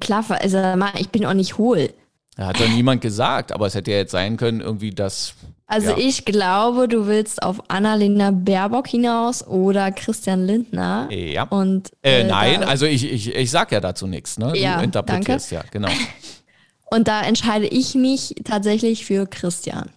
[0.00, 0.62] Klar, also
[0.98, 1.92] ich bin auch nicht hohl.
[2.38, 5.34] Hat doch niemand gesagt, aber es hätte ja jetzt sein können, irgendwie das.
[5.66, 5.96] Also ja.
[5.96, 11.08] ich glaube, du willst auf Annalena Baerbock hinaus oder Christian Lindner.
[11.10, 11.44] Ja.
[11.44, 14.52] Und, äh, äh, nein, also ich, ich, ich sag ja dazu nichts, ne?
[14.56, 15.66] Ja, du interpretierst danke.
[15.66, 15.88] ja, genau.
[16.90, 19.90] Und da entscheide ich mich tatsächlich für Christian.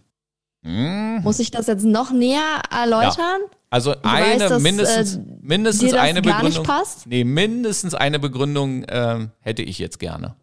[0.63, 1.19] Mhm.
[1.23, 3.41] Muss ich das jetzt noch näher erläutern?
[3.41, 3.57] Ja.
[3.69, 6.67] Also ich eine, weiß, dass, mindestens, äh, mindestens eine Begründung.
[7.05, 10.35] Nee, mindestens eine Begründung äh, hätte ich jetzt gerne.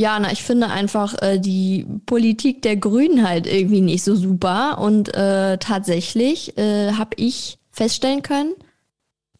[0.00, 4.78] Ja, na, ich finde einfach äh, die Politik der Grünen halt irgendwie nicht so super.
[4.78, 8.54] Und äh, tatsächlich äh, habe ich feststellen können,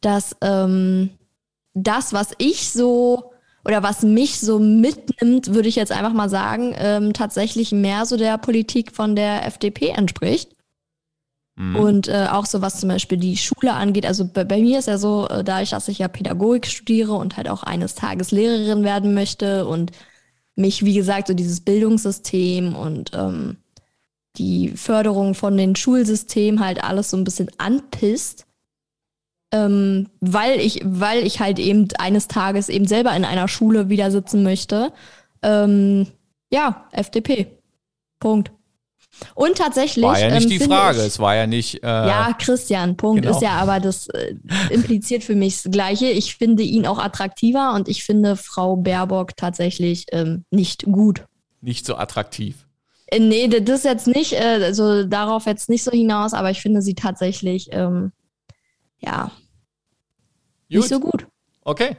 [0.01, 1.11] dass ähm,
[1.75, 3.31] das, was ich so
[3.65, 8.17] oder was mich so mitnimmt, würde ich jetzt einfach mal sagen, ähm, tatsächlich mehr so
[8.17, 10.57] der Politik von der FDP entspricht.
[11.55, 11.77] Mhm.
[11.77, 14.07] Und äh, auch so was zum Beispiel die Schule angeht.
[14.07, 17.37] Also bei, bei mir ist ja so, äh, dadurch, dass ich ja Pädagogik studiere und
[17.37, 19.93] halt auch eines Tages Lehrerin werden möchte und
[20.59, 23.57] mich, wie gesagt, so dieses Bildungssystem und ähm,
[24.37, 28.47] die Förderung von den Schulsystemen halt alles so ein bisschen anpisst,
[29.53, 34.11] ähm, weil ich, weil ich halt eben eines Tages eben selber in einer Schule wieder
[34.11, 34.93] sitzen möchte.
[35.43, 36.07] Ähm,
[36.53, 37.59] ja, FDP.
[38.21, 38.51] Punkt.
[39.35, 40.05] Und tatsächlich.
[40.05, 41.83] War ja nicht ähm, die Frage, ich, es war ja nicht.
[41.83, 43.37] Äh, ja, Christian, Punkt genau.
[43.37, 44.35] ist ja, aber das äh,
[44.71, 46.07] impliziert für mich das Gleiche.
[46.07, 51.25] Ich finde ihn auch attraktiver und ich finde Frau Baerbock tatsächlich ähm, nicht gut.
[51.61, 52.67] Nicht so attraktiv.
[53.07, 56.83] Äh, nee, das jetzt nicht, äh, also darauf jetzt nicht so hinaus, aber ich finde
[56.83, 58.13] sie tatsächlich, ähm,
[58.99, 59.31] ja,
[60.69, 60.79] gut.
[60.79, 61.27] nicht so gut.
[61.65, 61.97] Okay.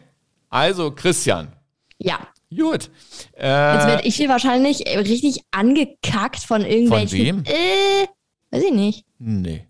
[0.49, 1.53] Also, Christian.
[1.97, 2.19] Ja.
[2.55, 2.89] Gut.
[3.37, 7.17] Äh, Jetzt werde ich hier wahrscheinlich richtig angekackt von irgendwelchen.
[7.17, 7.43] Von wem?
[7.45, 8.07] Äh,
[8.51, 9.05] weiß ich nicht.
[9.19, 9.67] Nee.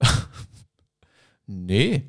[1.46, 2.02] nee.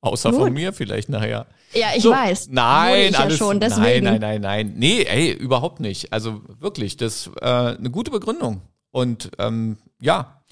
[0.00, 0.40] Außer Gut.
[0.40, 1.46] von mir vielleicht nachher.
[1.74, 2.48] Ja, ich so, weiß.
[2.50, 4.72] Nein, ich alles, ja schon, nein, nein, nein, nein.
[4.76, 6.12] Nee, ey, überhaupt nicht.
[6.12, 8.62] Also wirklich, das ist äh, eine gute Begründung.
[8.90, 10.42] Und ähm, ja.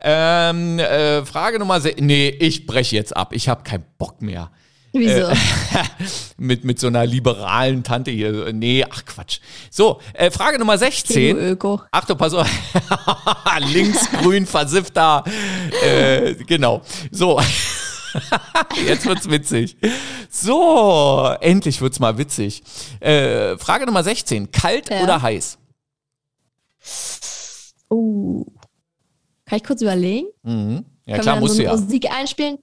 [0.00, 2.00] Ähm, äh, Frage Nummer 6.
[2.00, 3.32] Nee, ich breche jetzt ab.
[3.32, 4.50] Ich habe keinen Bock mehr.
[5.00, 5.28] Wieso?
[5.28, 5.36] Äh,
[6.38, 8.52] mit, mit so einer liberalen Tante hier.
[8.52, 9.40] Nee, ach Quatsch.
[9.70, 11.36] So, äh, Frage Nummer 16.
[11.36, 11.80] Öko.
[11.90, 12.48] Ach du, pass auf.
[13.72, 15.24] Linksgrün, versiffter.
[15.84, 16.82] Äh, genau.
[17.10, 17.40] So.
[18.86, 19.76] Jetzt wird's witzig.
[20.30, 22.62] So, endlich wird's mal witzig.
[23.00, 24.50] Äh, Frage Nummer 16.
[24.50, 25.02] Kalt ja.
[25.02, 25.58] oder heiß?
[27.90, 28.46] Oh.
[29.44, 30.28] Kann ich kurz überlegen?
[30.42, 30.84] Mhm.
[31.06, 31.76] Ja, klar, musst so du ja.
[31.76, 32.58] Musik einspielen.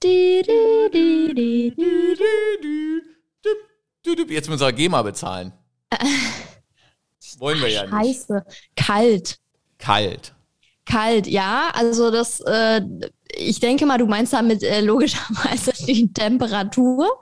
[4.28, 5.52] Jetzt müssen wir GEMA bezahlen.
[7.38, 7.92] Wollen wir ja nicht.
[7.92, 8.44] Scheiße.
[8.76, 9.38] Kalt.
[9.78, 10.34] Kalt.
[10.84, 11.70] Kalt, ja.
[11.72, 12.82] Also das, äh,
[13.34, 17.18] ich denke mal, du meinst damit äh, logischerweise die Temperatur.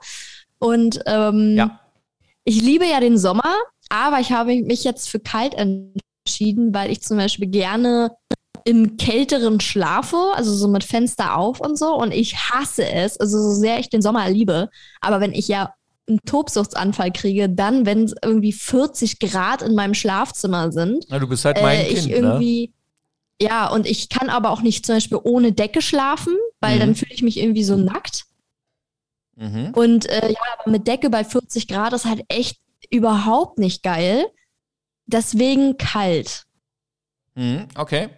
[0.59, 1.79] Und ähm, ja.
[2.43, 3.55] ich liebe ja den Sommer,
[3.89, 8.11] aber ich habe mich jetzt für kalt entschieden, weil ich zum Beispiel gerne
[8.65, 11.95] im kälteren schlafe, also so mit Fenster auf und so.
[11.95, 14.69] Und ich hasse es, also so sehr ich den Sommer liebe.
[15.01, 15.73] Aber wenn ich ja
[16.07, 21.05] einen Tobsuchtsanfall kriege, dann, wenn es irgendwie 40 Grad in meinem Schlafzimmer sind.
[21.09, 22.73] Ja, du bist halt mein äh, Kind, ich irgendwie, ne?
[23.41, 26.79] Ja, und ich kann aber auch nicht zum Beispiel ohne Decke schlafen, weil mhm.
[26.79, 28.25] dann fühle ich mich irgendwie so nackt.
[29.35, 29.71] Mhm.
[29.73, 34.25] Und äh, ja, aber mit Decke bei 40 Grad ist halt echt überhaupt nicht geil.
[35.05, 36.43] Deswegen kalt.
[37.35, 38.09] Mhm, okay.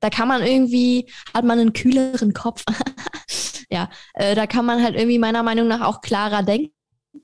[0.00, 2.64] Da kann man irgendwie, hat man einen kühleren Kopf.
[3.70, 6.72] ja, äh, da kann man halt irgendwie meiner Meinung nach auch klarer denken,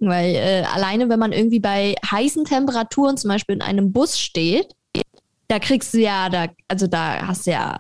[0.01, 4.75] weil äh, alleine, wenn man irgendwie bei heißen Temperaturen zum Beispiel in einem Bus steht,
[5.49, 7.79] da kriegst du ja, da, also da hast du ja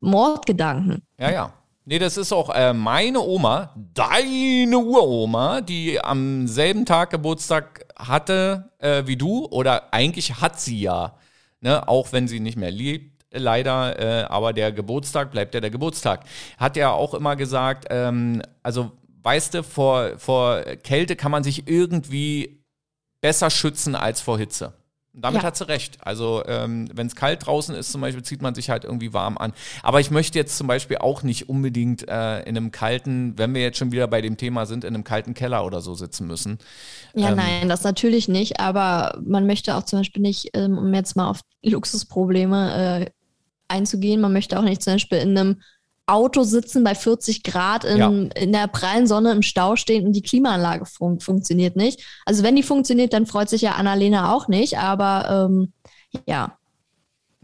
[0.00, 1.02] Mordgedanken.
[1.18, 1.52] Ja, ja.
[1.84, 8.70] Nee, das ist auch äh, meine Oma, deine Uroma, die am selben Tag Geburtstag hatte
[8.78, 11.16] äh, wie du, oder eigentlich hat sie ja,
[11.60, 15.70] ne, auch wenn sie nicht mehr lebt leider, äh, aber der Geburtstag bleibt ja der
[15.70, 16.24] Geburtstag.
[16.58, 18.92] Hat ja auch immer gesagt, ähm, also
[19.22, 22.62] weißt du, vor, vor Kälte kann man sich irgendwie
[23.20, 24.74] besser schützen als vor Hitze.
[25.14, 25.48] Damit ja.
[25.48, 25.98] hat sie recht.
[26.00, 29.36] Also ähm, wenn es kalt draußen ist, zum Beispiel, zieht man sich halt irgendwie warm
[29.36, 29.52] an.
[29.82, 33.60] Aber ich möchte jetzt zum Beispiel auch nicht unbedingt äh, in einem kalten, wenn wir
[33.60, 36.58] jetzt schon wieder bei dem Thema sind, in einem kalten Keller oder so sitzen müssen.
[37.14, 38.58] Ja, ähm, nein, das natürlich nicht.
[38.58, 43.10] Aber man möchte auch zum Beispiel nicht, ähm, um jetzt mal auf Luxusprobleme äh,
[43.72, 44.20] einzugehen.
[44.20, 45.62] Man möchte auch nicht zum Beispiel in einem
[46.06, 48.08] Auto sitzen bei 40 Grad in, ja.
[48.08, 52.04] in der prallen Sonne im Stau stehen und die Klimaanlage fun funktioniert nicht.
[52.26, 55.72] Also wenn die funktioniert, dann freut sich ja Annalena auch nicht, aber ähm,
[56.26, 56.58] ja.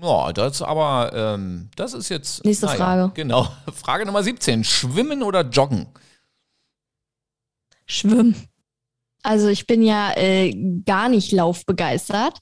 [0.00, 2.44] Ja, das aber, ähm, das ist jetzt.
[2.44, 3.12] Nächste naja, Frage.
[3.14, 3.48] Genau.
[3.74, 4.64] Frage Nummer 17.
[4.64, 5.86] Schwimmen oder joggen?
[7.86, 8.36] Schwimmen.
[9.22, 10.52] Also ich bin ja äh,
[10.84, 12.38] gar nicht laufbegeistert.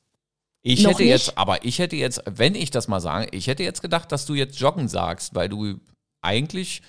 [0.68, 1.10] Ich Noch hätte nicht?
[1.10, 4.26] jetzt, aber ich hätte jetzt, wenn ich das mal sage, ich hätte jetzt gedacht, dass
[4.26, 5.78] du jetzt joggen sagst, weil du
[6.22, 6.82] eigentlich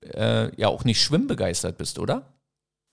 [0.00, 2.32] äh, ja auch nicht schwimmbegeistert bist, oder?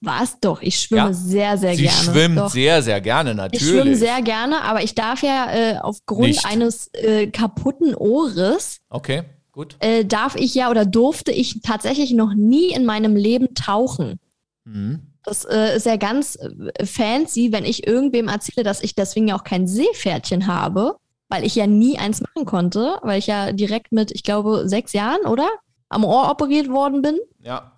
[0.02, 1.14] Was doch, ich schwimme ja.
[1.14, 1.98] sehr, sehr Sie gerne.
[1.98, 2.50] Sie schwimmt doch.
[2.50, 3.62] sehr, sehr gerne, natürlich.
[3.66, 6.46] Ich schwimme sehr gerne, aber ich darf ja äh, aufgrund nicht.
[6.46, 8.82] eines äh, kaputten Ohres.
[8.90, 9.78] Okay, gut.
[9.80, 14.20] Äh, darf ich ja oder durfte ich tatsächlich noch nie in meinem Leben tauchen.
[14.66, 15.14] Mhm.
[15.26, 19.36] Das äh, ist ja ganz äh, fancy, wenn ich irgendwem erzähle, dass ich deswegen ja
[19.36, 20.98] auch kein Seepferdchen habe,
[21.30, 24.94] weil ich ja nie eins machen konnte, weil ich ja direkt mit, ich glaube, sechs
[24.94, 25.50] Jahren, oder?
[25.90, 27.18] Am Ohr operiert worden bin.
[27.42, 27.72] Ja.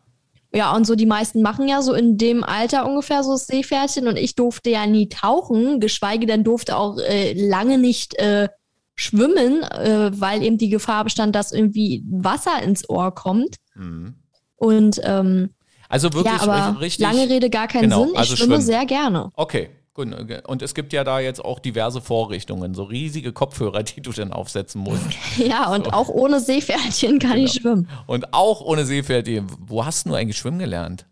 [0.53, 4.07] Ja, und so die meisten machen ja so in dem Alter ungefähr so das Seepferdchen
[4.07, 8.47] und ich durfte ja nie tauchen, geschweige denn durfte auch äh, lange nicht äh,
[8.95, 13.57] schwimmen, äh, weil eben die Gefahr bestand, dass irgendwie Wasser ins Ohr kommt.
[13.75, 14.15] Mhm.
[14.55, 15.51] Und ähm,
[15.89, 17.03] also wirklich ja, aber richtig.
[17.03, 18.13] Lange Rede, gar keinen genau, Sinn.
[18.13, 18.65] Ich also schwimme schwimmen.
[18.65, 19.31] sehr gerne.
[19.35, 24.11] Okay, Und es gibt ja da jetzt auch diverse Vorrichtungen, so riesige Kopfhörer, die du
[24.11, 25.03] dann aufsetzen musst.
[25.37, 25.91] Ja, und so.
[25.91, 27.45] auch ohne Seepferdchen kann genau.
[27.45, 27.89] ich schwimmen.
[28.05, 29.47] Und auch ohne Seepferdchen.
[29.59, 31.05] Wo hast du eigentlich schwimmen gelernt?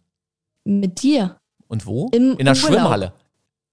[0.63, 1.37] Mit dir.
[1.67, 2.09] Und wo?
[2.11, 2.57] Im in der Urlaub.
[2.57, 3.13] Schwimmhalle.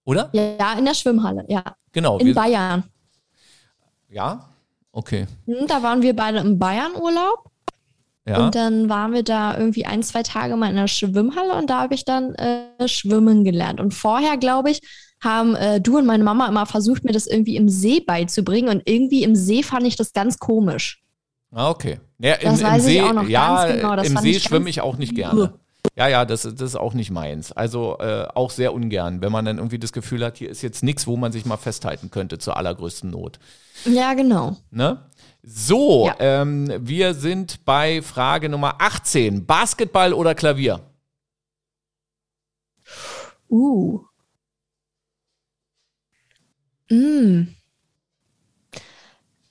[0.05, 0.31] Oder?
[0.33, 1.63] Ja, in der Schwimmhalle, ja.
[1.93, 2.19] Genau.
[2.19, 2.85] In Bayern.
[4.09, 4.49] Ja?
[4.93, 5.27] Okay.
[5.47, 7.51] Hm, da waren wir beide im Bayern-Urlaub.
[8.27, 8.45] Ja.
[8.45, 11.81] Und dann waren wir da irgendwie ein, zwei Tage mal in der Schwimmhalle und da
[11.81, 13.81] habe ich dann äh, schwimmen gelernt.
[13.81, 14.81] Und vorher, glaube ich,
[15.21, 18.69] haben äh, du und meine Mama immer versucht, mir das irgendwie im See beizubringen.
[18.69, 21.03] Und irgendwie im See fand ich das ganz komisch.
[21.51, 22.01] Ah, okay.
[22.19, 22.97] Ja, im, im See,
[23.29, 25.55] ja, genau, im See schwimme ich auch nicht gerne.
[25.97, 27.53] Ja, ja, das, das ist auch nicht meins.
[27.53, 30.83] Also äh, auch sehr ungern, wenn man dann irgendwie das Gefühl hat, hier ist jetzt
[30.83, 33.39] nichts, wo man sich mal festhalten könnte zur allergrößten Not.
[33.85, 34.57] Ja, genau.
[34.71, 34.99] Ne?
[35.45, 36.17] So, ja.
[36.21, 39.45] ähm, wir sind bei Frage Nummer 18.
[39.45, 40.81] Basketball oder Klavier?
[43.51, 44.05] Uh.
[46.89, 47.49] Mm.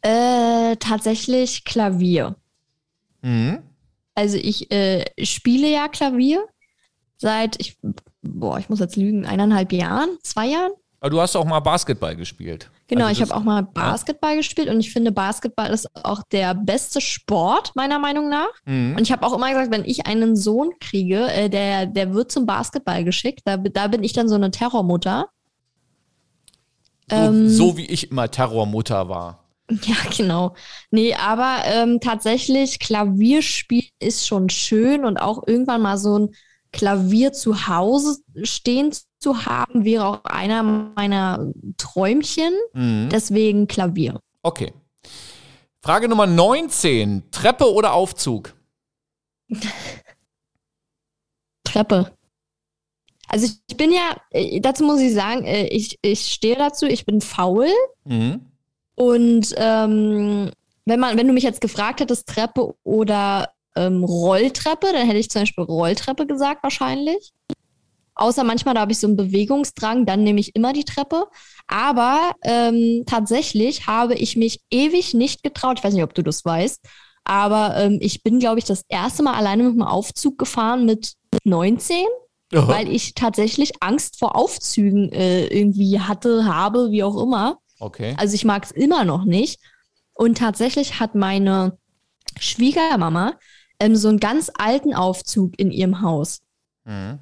[0.01, 2.37] Äh, tatsächlich Klavier.
[3.21, 3.61] Mhm.
[4.15, 6.47] Also ich äh, spiele ja Klavier
[7.17, 7.77] seit, ich,
[8.21, 10.71] boah, ich muss jetzt lügen, eineinhalb Jahren, zwei Jahren.
[11.01, 12.70] Aber du hast auch mal Basketball gespielt.
[12.91, 14.37] Genau, also ich habe auch mal Basketball ja.
[14.37, 18.49] gespielt und ich finde, Basketball ist auch der beste Sport, meiner Meinung nach.
[18.65, 18.95] Mhm.
[18.97, 22.33] Und ich habe auch immer gesagt, wenn ich einen Sohn kriege, äh, der, der wird
[22.33, 25.29] zum Basketball geschickt, da, da bin ich dann so eine Terrormutter.
[27.09, 29.37] So, ähm, so wie ich immer Terrormutter war.
[29.83, 30.53] Ja, genau.
[30.89, 36.35] Nee, aber ähm, tatsächlich, Klavierspiel ist schon schön und auch irgendwann mal so ein
[36.71, 42.53] Klavier zu Hause stehen zu haben, wäre auch einer meiner Träumchen.
[42.73, 43.09] Mhm.
[43.11, 44.19] Deswegen Klavier.
[44.41, 44.73] Okay.
[45.81, 47.31] Frage Nummer 19.
[47.31, 48.53] Treppe oder Aufzug?
[51.63, 52.11] Treppe.
[53.27, 57.05] Also ich bin ja, äh, dazu muss ich sagen, äh, ich, ich stehe dazu, ich
[57.05, 57.69] bin faul.
[58.03, 58.41] Mhm.
[58.95, 60.51] Und ähm,
[60.85, 65.29] wenn man, wenn du mich jetzt gefragt hättest, Treppe oder ähm, Rolltreppe, dann hätte ich
[65.29, 67.31] zum Beispiel Rolltreppe gesagt, wahrscheinlich.
[68.15, 71.25] Außer manchmal, da habe ich so einen Bewegungsdrang, dann nehme ich immer die Treppe.
[71.67, 75.79] Aber ähm, tatsächlich habe ich mich ewig nicht getraut.
[75.79, 76.81] Ich weiß nicht, ob du das weißt.
[77.23, 81.13] Aber ähm, ich bin, glaube ich, das erste Mal alleine mit dem Aufzug gefahren mit
[81.45, 82.05] 19,
[82.53, 82.67] Aha.
[82.67, 87.59] weil ich tatsächlich Angst vor Aufzügen äh, irgendwie hatte, habe, wie auch immer.
[87.79, 88.15] Okay.
[88.17, 89.59] Also ich mag es immer noch nicht.
[90.13, 91.77] Und tatsächlich hat meine
[92.39, 93.33] Schwiegermama
[93.81, 96.41] ähm, so einen ganz alten Aufzug in ihrem Haus.
[96.85, 97.19] Mhm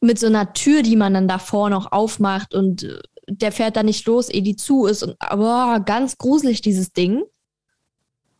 [0.00, 3.86] mit so einer Tür, die man dann davor noch aufmacht und äh, der fährt dann
[3.86, 5.02] nicht los, ehe die zu ist.
[5.02, 7.22] Und aber ganz gruselig, dieses Ding.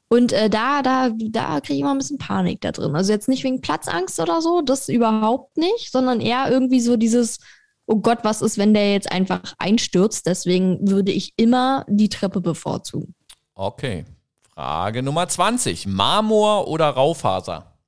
[0.09, 2.97] Und äh, da, da, da kriege ich immer ein bisschen Panik da drin.
[2.97, 7.39] Also jetzt nicht wegen Platzangst oder so, das überhaupt nicht, sondern eher irgendwie so dieses,
[7.87, 10.27] oh Gott, was ist, wenn der jetzt einfach einstürzt?
[10.27, 13.15] Deswegen würde ich immer die Treppe bevorzugen.
[13.55, 14.05] Okay.
[14.61, 15.87] Frage Nummer 20.
[15.87, 17.79] Marmor oder Raufaser?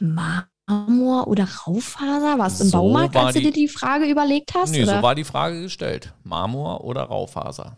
[0.00, 1.26] Marmor.
[1.26, 2.38] Oder Raufaser?
[2.38, 4.70] Warst du im so Baumarkt, als du dir die Frage überlegt hast?
[4.70, 4.98] Nee, oder?
[4.98, 6.14] so war die Frage gestellt.
[6.22, 7.76] Marmor oder Raufaser?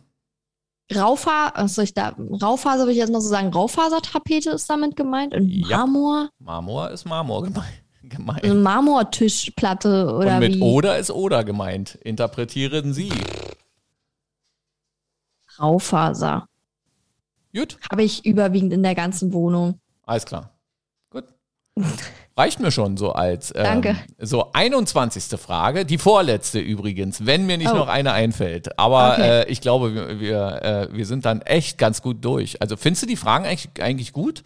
[0.95, 5.35] Raufaser, also ich da, Raufaser würde ich jetzt mal so sagen, Raufasertapete ist damit gemeint
[5.35, 6.25] und Marmor?
[6.25, 7.49] Ja, Marmor ist Marmor
[8.03, 8.45] gemeint.
[8.45, 10.61] Also Marmortischplatte oder und mit wie?
[10.61, 11.95] oder ist oder gemeint.
[11.95, 13.11] Interpretieren Sie.
[15.59, 16.47] Raufaser.
[17.55, 17.79] Gut.
[17.91, 19.81] Habe ich überwiegend in der ganzen Wohnung.
[20.05, 20.51] Alles klar.
[21.11, 21.25] Gut.
[22.37, 23.97] Reicht mir schon so als ähm, Danke.
[24.19, 25.39] so 21.
[25.39, 27.77] Frage, die vorletzte übrigens, wenn mir nicht oh.
[27.77, 28.77] noch eine einfällt.
[28.77, 29.43] Aber okay.
[29.43, 32.61] äh, ich glaube, wir, wir, äh, wir sind dann echt ganz gut durch.
[32.61, 34.43] Also findest du die Fragen eigentlich, eigentlich gut?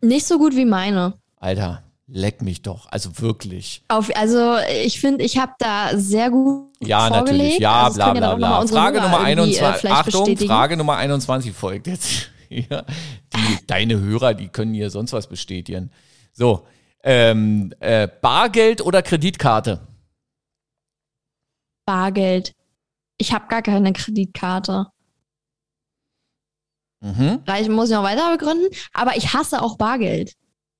[0.00, 1.14] Nicht so gut wie meine.
[1.36, 2.86] Alter, leck mich doch.
[2.90, 3.82] Also wirklich.
[3.88, 6.72] Auf, also ich finde, ich habe da sehr gut.
[6.80, 7.26] Ja, vorgelegt.
[7.26, 7.58] natürlich.
[7.58, 8.66] Ja, also bla bla bla.
[8.66, 9.84] Frage Nummer 21.
[9.84, 10.50] Äh, Achtung, bestätigen.
[10.50, 12.30] Frage Nummer 21 folgt jetzt.
[12.48, 12.84] ja,
[13.34, 15.90] die, deine Hörer, die können hier sonst was bestätigen.
[16.32, 16.66] So,
[17.04, 19.86] ähm, äh, Bargeld oder Kreditkarte?
[21.84, 22.54] Bargeld.
[23.18, 24.86] Ich habe gar keine Kreditkarte.
[27.00, 27.40] Mhm.
[27.44, 30.34] Vielleicht muss ich noch weiter begründen, aber ich hasse auch Bargeld.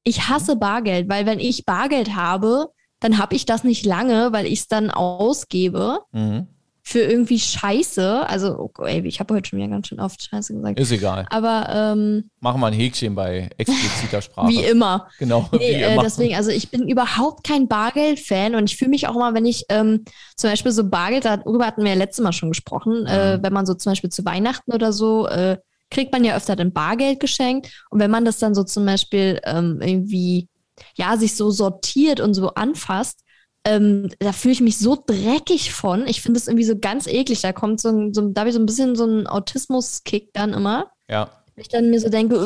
[0.09, 2.69] Ich hasse Bargeld, weil wenn ich Bargeld habe,
[2.99, 6.01] dann habe ich das nicht lange, weil ich es dann ausgebe.
[6.13, 6.49] Mhm
[6.89, 8.27] für irgendwie Scheiße.
[8.27, 10.81] Also, oh, ey, ich habe heute schon wieder ganz schön oft Scheiße gesagt.
[10.81, 11.27] Ist egal.
[11.29, 14.49] Aber ähm, machen wir ein Häkchen bei expliziter Sprache.
[14.49, 15.07] wie immer.
[15.19, 15.47] Genau.
[15.53, 16.03] Nee, wie äh, immer.
[16.03, 19.67] deswegen, also ich bin überhaupt kein Bargeld-Fan und ich fühle mich auch immer, wenn ich
[19.69, 23.41] ähm, zum Beispiel so Bargeld, darüber hatten wir ja letztes Mal schon gesprochen, äh, mhm.
[23.41, 25.59] äh, wenn man so zum Beispiel zu Weihnachten oder so äh,
[25.91, 27.71] kriegt man ja öfter dann Bargeld geschenkt.
[27.91, 30.49] Und wenn man das dann so zum Beispiel ähm, irgendwie,
[30.97, 33.25] ja, sich so sortiert und so anfasst,
[33.65, 36.07] ähm, da fühle ich mich so dreckig von.
[36.07, 37.41] Ich finde es irgendwie so ganz eklig.
[37.41, 40.53] Da kommt so ein, so, da habe ich so ein bisschen so einen Autismus-Kick dann
[40.53, 40.91] immer.
[41.09, 41.31] Ja.
[41.57, 42.37] Ich dann mir so denke,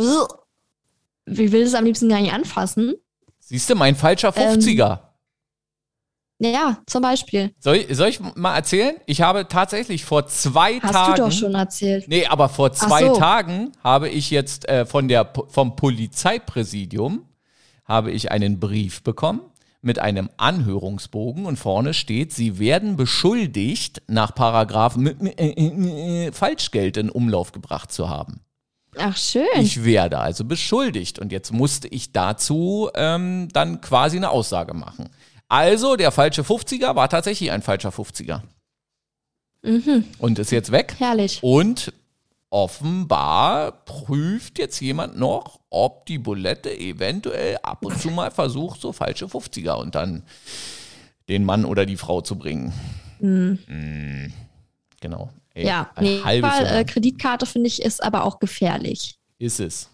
[1.26, 2.94] ich will das am liebsten gar nicht anfassen.
[3.38, 4.92] Siehst du, mein falscher 50er.
[4.92, 4.98] Ähm,
[6.50, 7.54] ja, zum Beispiel.
[7.58, 8.96] Soll, soll ich mal erzählen?
[9.06, 11.16] Ich habe tatsächlich vor zwei Hast Tagen.
[11.16, 12.08] du doch schon erzählt.
[12.08, 13.16] Nee, aber vor zwei so.
[13.16, 17.26] Tagen habe ich jetzt äh, von der, vom Polizeipräsidium
[17.84, 19.42] habe ich einen Brief bekommen
[19.82, 26.96] mit einem Anhörungsbogen und vorne steht, sie werden beschuldigt, nach Paragraph äh, äh, äh, Falschgeld
[26.96, 28.40] in Umlauf gebracht zu haben.
[28.96, 29.46] Ach, schön.
[29.58, 35.08] Ich werde also beschuldigt und jetzt musste ich dazu ähm, dann quasi eine Aussage machen.
[35.52, 38.40] Also der falsche 50er war tatsächlich ein falscher 50er.
[39.60, 40.06] Mhm.
[40.16, 40.94] Und ist jetzt weg.
[40.96, 41.40] Herrlich.
[41.42, 41.92] Und
[42.48, 48.94] offenbar prüft jetzt jemand noch, ob die Bulette eventuell ab und zu mal versucht, so
[48.94, 50.22] falsche 50er und dann
[51.28, 52.72] den Mann oder die Frau zu bringen.
[53.20, 54.32] Mm,
[55.02, 55.28] genau.
[55.52, 59.18] Ey, Ja, ein nee, halbes Fall, Jahr äh, Kreditkarte finde ich ist aber auch gefährlich.
[59.38, 59.90] ist es.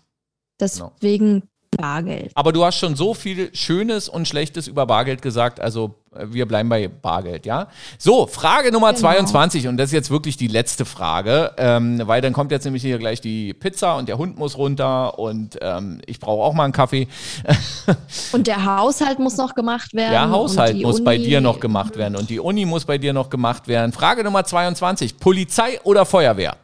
[0.60, 2.32] Deswegen Bargeld.
[2.34, 6.46] Aber du hast schon so viel Schönes und Schlechtes über Bargeld gesagt, also äh, wir
[6.46, 7.68] bleiben bei Bargeld, ja?
[7.98, 9.00] So, Frage Nummer Genau.
[9.00, 12.82] 22 und das ist jetzt wirklich die letzte Frage, ähm, weil dann kommt jetzt nämlich
[12.82, 16.64] hier gleich die Pizza und der Hund muss runter und ähm, ich brauche auch mal
[16.64, 17.06] einen Kaffee.
[18.32, 20.10] Und der Haushalt muss noch gemacht werden.
[20.12, 23.12] Der Haushalt muss bei Uni- dir noch gemacht werden und die Uni muss bei dir
[23.12, 23.92] noch gemacht werden.
[23.92, 26.56] Frage Nummer 22, Polizei oder Feuerwehr?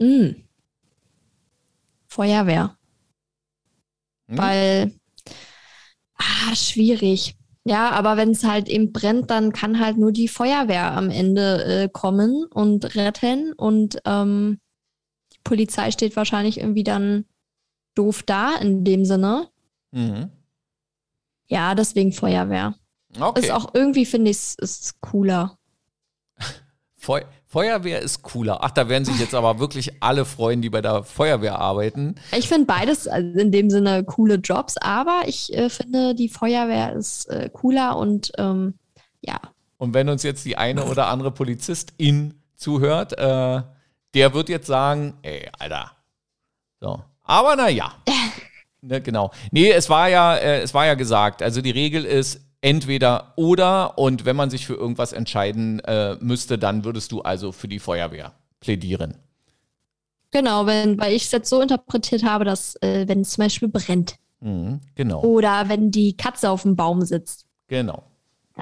[0.00, 0.30] Mm.
[2.10, 2.76] Feuerwehr.
[4.28, 4.38] Hm?
[4.38, 5.00] Weil,
[6.16, 7.36] ah, schwierig.
[7.64, 11.64] Ja, aber wenn es halt eben brennt, dann kann halt nur die Feuerwehr am Ende
[11.64, 13.52] äh, kommen und retten.
[13.52, 14.60] Und ähm,
[15.32, 17.26] die Polizei steht wahrscheinlich irgendwie dann
[17.94, 19.48] doof da in dem Sinne.
[19.92, 20.30] Mhm.
[21.46, 22.74] Ja, deswegen Feuerwehr.
[23.18, 23.40] Okay.
[23.40, 25.58] Ist auch irgendwie, finde ich, es ist cooler.
[26.96, 28.62] Feu Feuerwehr ist cooler.
[28.62, 32.14] Ach, da werden sich jetzt aber wirklich alle freuen, die bei der Feuerwehr arbeiten.
[32.30, 36.92] Ich finde beides also in dem Sinne coole Jobs, aber ich äh, finde, die Feuerwehr
[36.92, 38.74] ist äh, cooler und ähm,
[39.20, 39.40] ja.
[39.78, 43.62] Und wenn uns jetzt die eine oder andere Polizistin zuhört, äh,
[44.14, 45.90] der wird jetzt sagen, ey, Alter.
[46.78, 47.02] So.
[47.24, 47.94] Aber naja.
[48.80, 49.32] ne, genau.
[49.50, 53.98] Nee, es war ja, äh, es war ja gesagt, also die Regel ist entweder oder
[53.98, 57.78] und wenn man sich für irgendwas entscheiden äh, müsste, dann würdest du also für die
[57.78, 59.16] Feuerwehr plädieren.
[60.30, 63.68] Genau, wenn, weil ich es jetzt so interpretiert habe, dass äh, wenn es zum Beispiel
[63.68, 65.22] brennt Mhm, genau.
[65.22, 68.04] oder wenn die Katze auf dem Baum sitzt, Genau.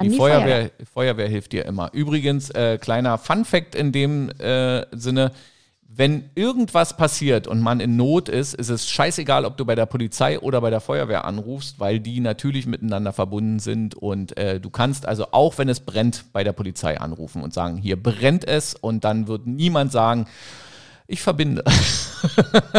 [0.01, 1.91] Die die, Feuerwehr, Feuerwehr hilft dir immer.
[1.93, 5.31] Übrigens, äh, kleiner Fun-Fact in dem äh, Sinne:
[5.91, 9.87] Wenn irgendwas passiert und man in Not ist, ist es scheißegal, ob du bei der
[9.87, 14.69] Polizei oder bei der Feuerwehr anrufst, weil die natürlich miteinander verbunden sind und äh, du
[14.69, 18.75] kannst also auch, wenn es brennt, bei der Polizei anrufen und sagen: Hier brennt es
[18.75, 20.27] und dann wird niemand sagen,
[21.07, 21.63] ich verbinde.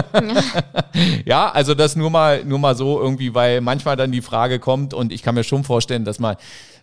[1.25, 4.95] ja, also das nur mal, nur mal so irgendwie, weil manchmal dann die Frage kommt
[4.95, 6.37] und ich kann mir schon vorstellen, dass mal,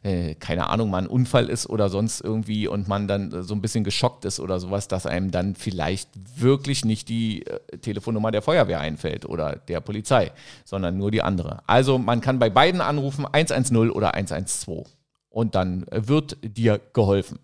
[0.03, 3.53] äh, keine Ahnung, mal ein Unfall ist oder sonst irgendwie und man dann äh, so
[3.53, 8.31] ein bisschen geschockt ist oder sowas, dass einem dann vielleicht wirklich nicht die äh, Telefonnummer
[8.31, 10.31] der Feuerwehr einfällt oder der Polizei,
[10.65, 11.61] sondern nur die andere.
[11.67, 14.87] Also man kann bei beiden anrufen, 110 oder 112
[15.29, 17.39] und dann äh, wird dir geholfen.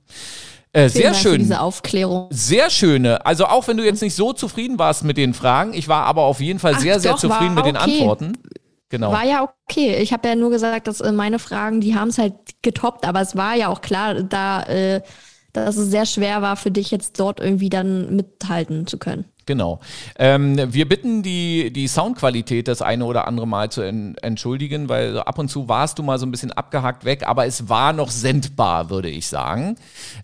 [0.76, 1.40] Äh, sehr Dank schön.
[1.40, 2.28] diese Aufklärung.
[2.32, 3.24] Sehr schöne.
[3.26, 6.24] Also auch wenn du jetzt nicht so zufrieden warst mit den Fragen, ich war aber
[6.24, 8.00] auf jeden Fall Ach sehr, sehr doch, zufrieden mit den okay.
[8.00, 8.34] Antworten.
[8.94, 9.12] Genau.
[9.12, 10.04] War ja okay.
[10.04, 13.22] Ich habe ja nur gesagt, dass äh, meine Fragen, die haben es halt getoppt, aber
[13.22, 15.02] es war ja auch klar, da, äh,
[15.52, 19.26] dass es sehr schwer war für dich jetzt dort irgendwie dann mithalten zu können.
[19.46, 19.80] Genau.
[20.18, 25.20] Ähm, wir bitten die, die Soundqualität das eine oder andere Mal zu en entschuldigen, weil
[25.20, 28.10] ab und zu warst du mal so ein bisschen abgehackt weg, aber es war noch
[28.10, 29.76] sendbar, würde ich sagen.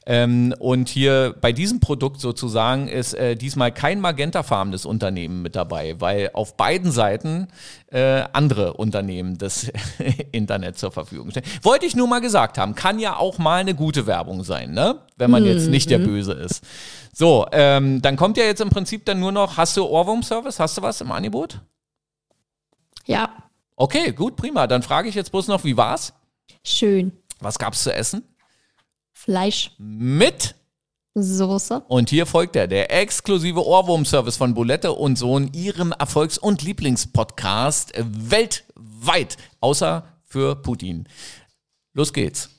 [0.06, 6.00] Ähm, und hier bei diesem Produkt sozusagen ist äh, diesmal kein magentafarbenes Unternehmen mit dabei,
[6.00, 7.48] weil auf beiden Seiten
[7.92, 9.72] äh, andere Unternehmen das
[10.32, 11.46] Internet zur Verfügung stellen.
[11.62, 15.00] Wollte ich nur mal gesagt haben, kann ja auch mal eine gute Werbung sein, ne?
[15.20, 16.64] wenn man jetzt nicht der Böse ist.
[17.14, 20.60] So, ähm, dann kommt ja jetzt im Prinzip dann nur noch, hast du Ohrwurm-Service?
[20.60, 21.62] Hast du was im Angebot?
[23.06, 23.44] Ja,
[23.82, 24.68] Okay, gut, prima.
[24.68, 26.14] Dann frage ich jetzt bloß noch, wie war's?
[26.66, 27.14] schön.
[27.40, 28.24] Was gab's zu essen?
[29.14, 30.54] Fleisch, Mit
[31.16, 31.86] Soße.
[31.88, 37.94] Und hier folgt er, der exklusive Ohrwurm-Service von Bulette und Sohn, ihrem Erfolgs- und Lieblingspodcast
[37.98, 41.08] weltweit, außer für Putin.
[41.94, 42.50] Los geht's.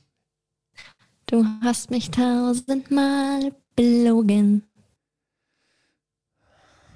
[1.27, 4.63] Du hast mich tausendmal belogen.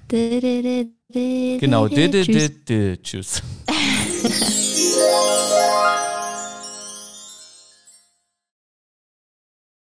[0.07, 1.87] Genau.
[3.01, 3.41] Tschüss.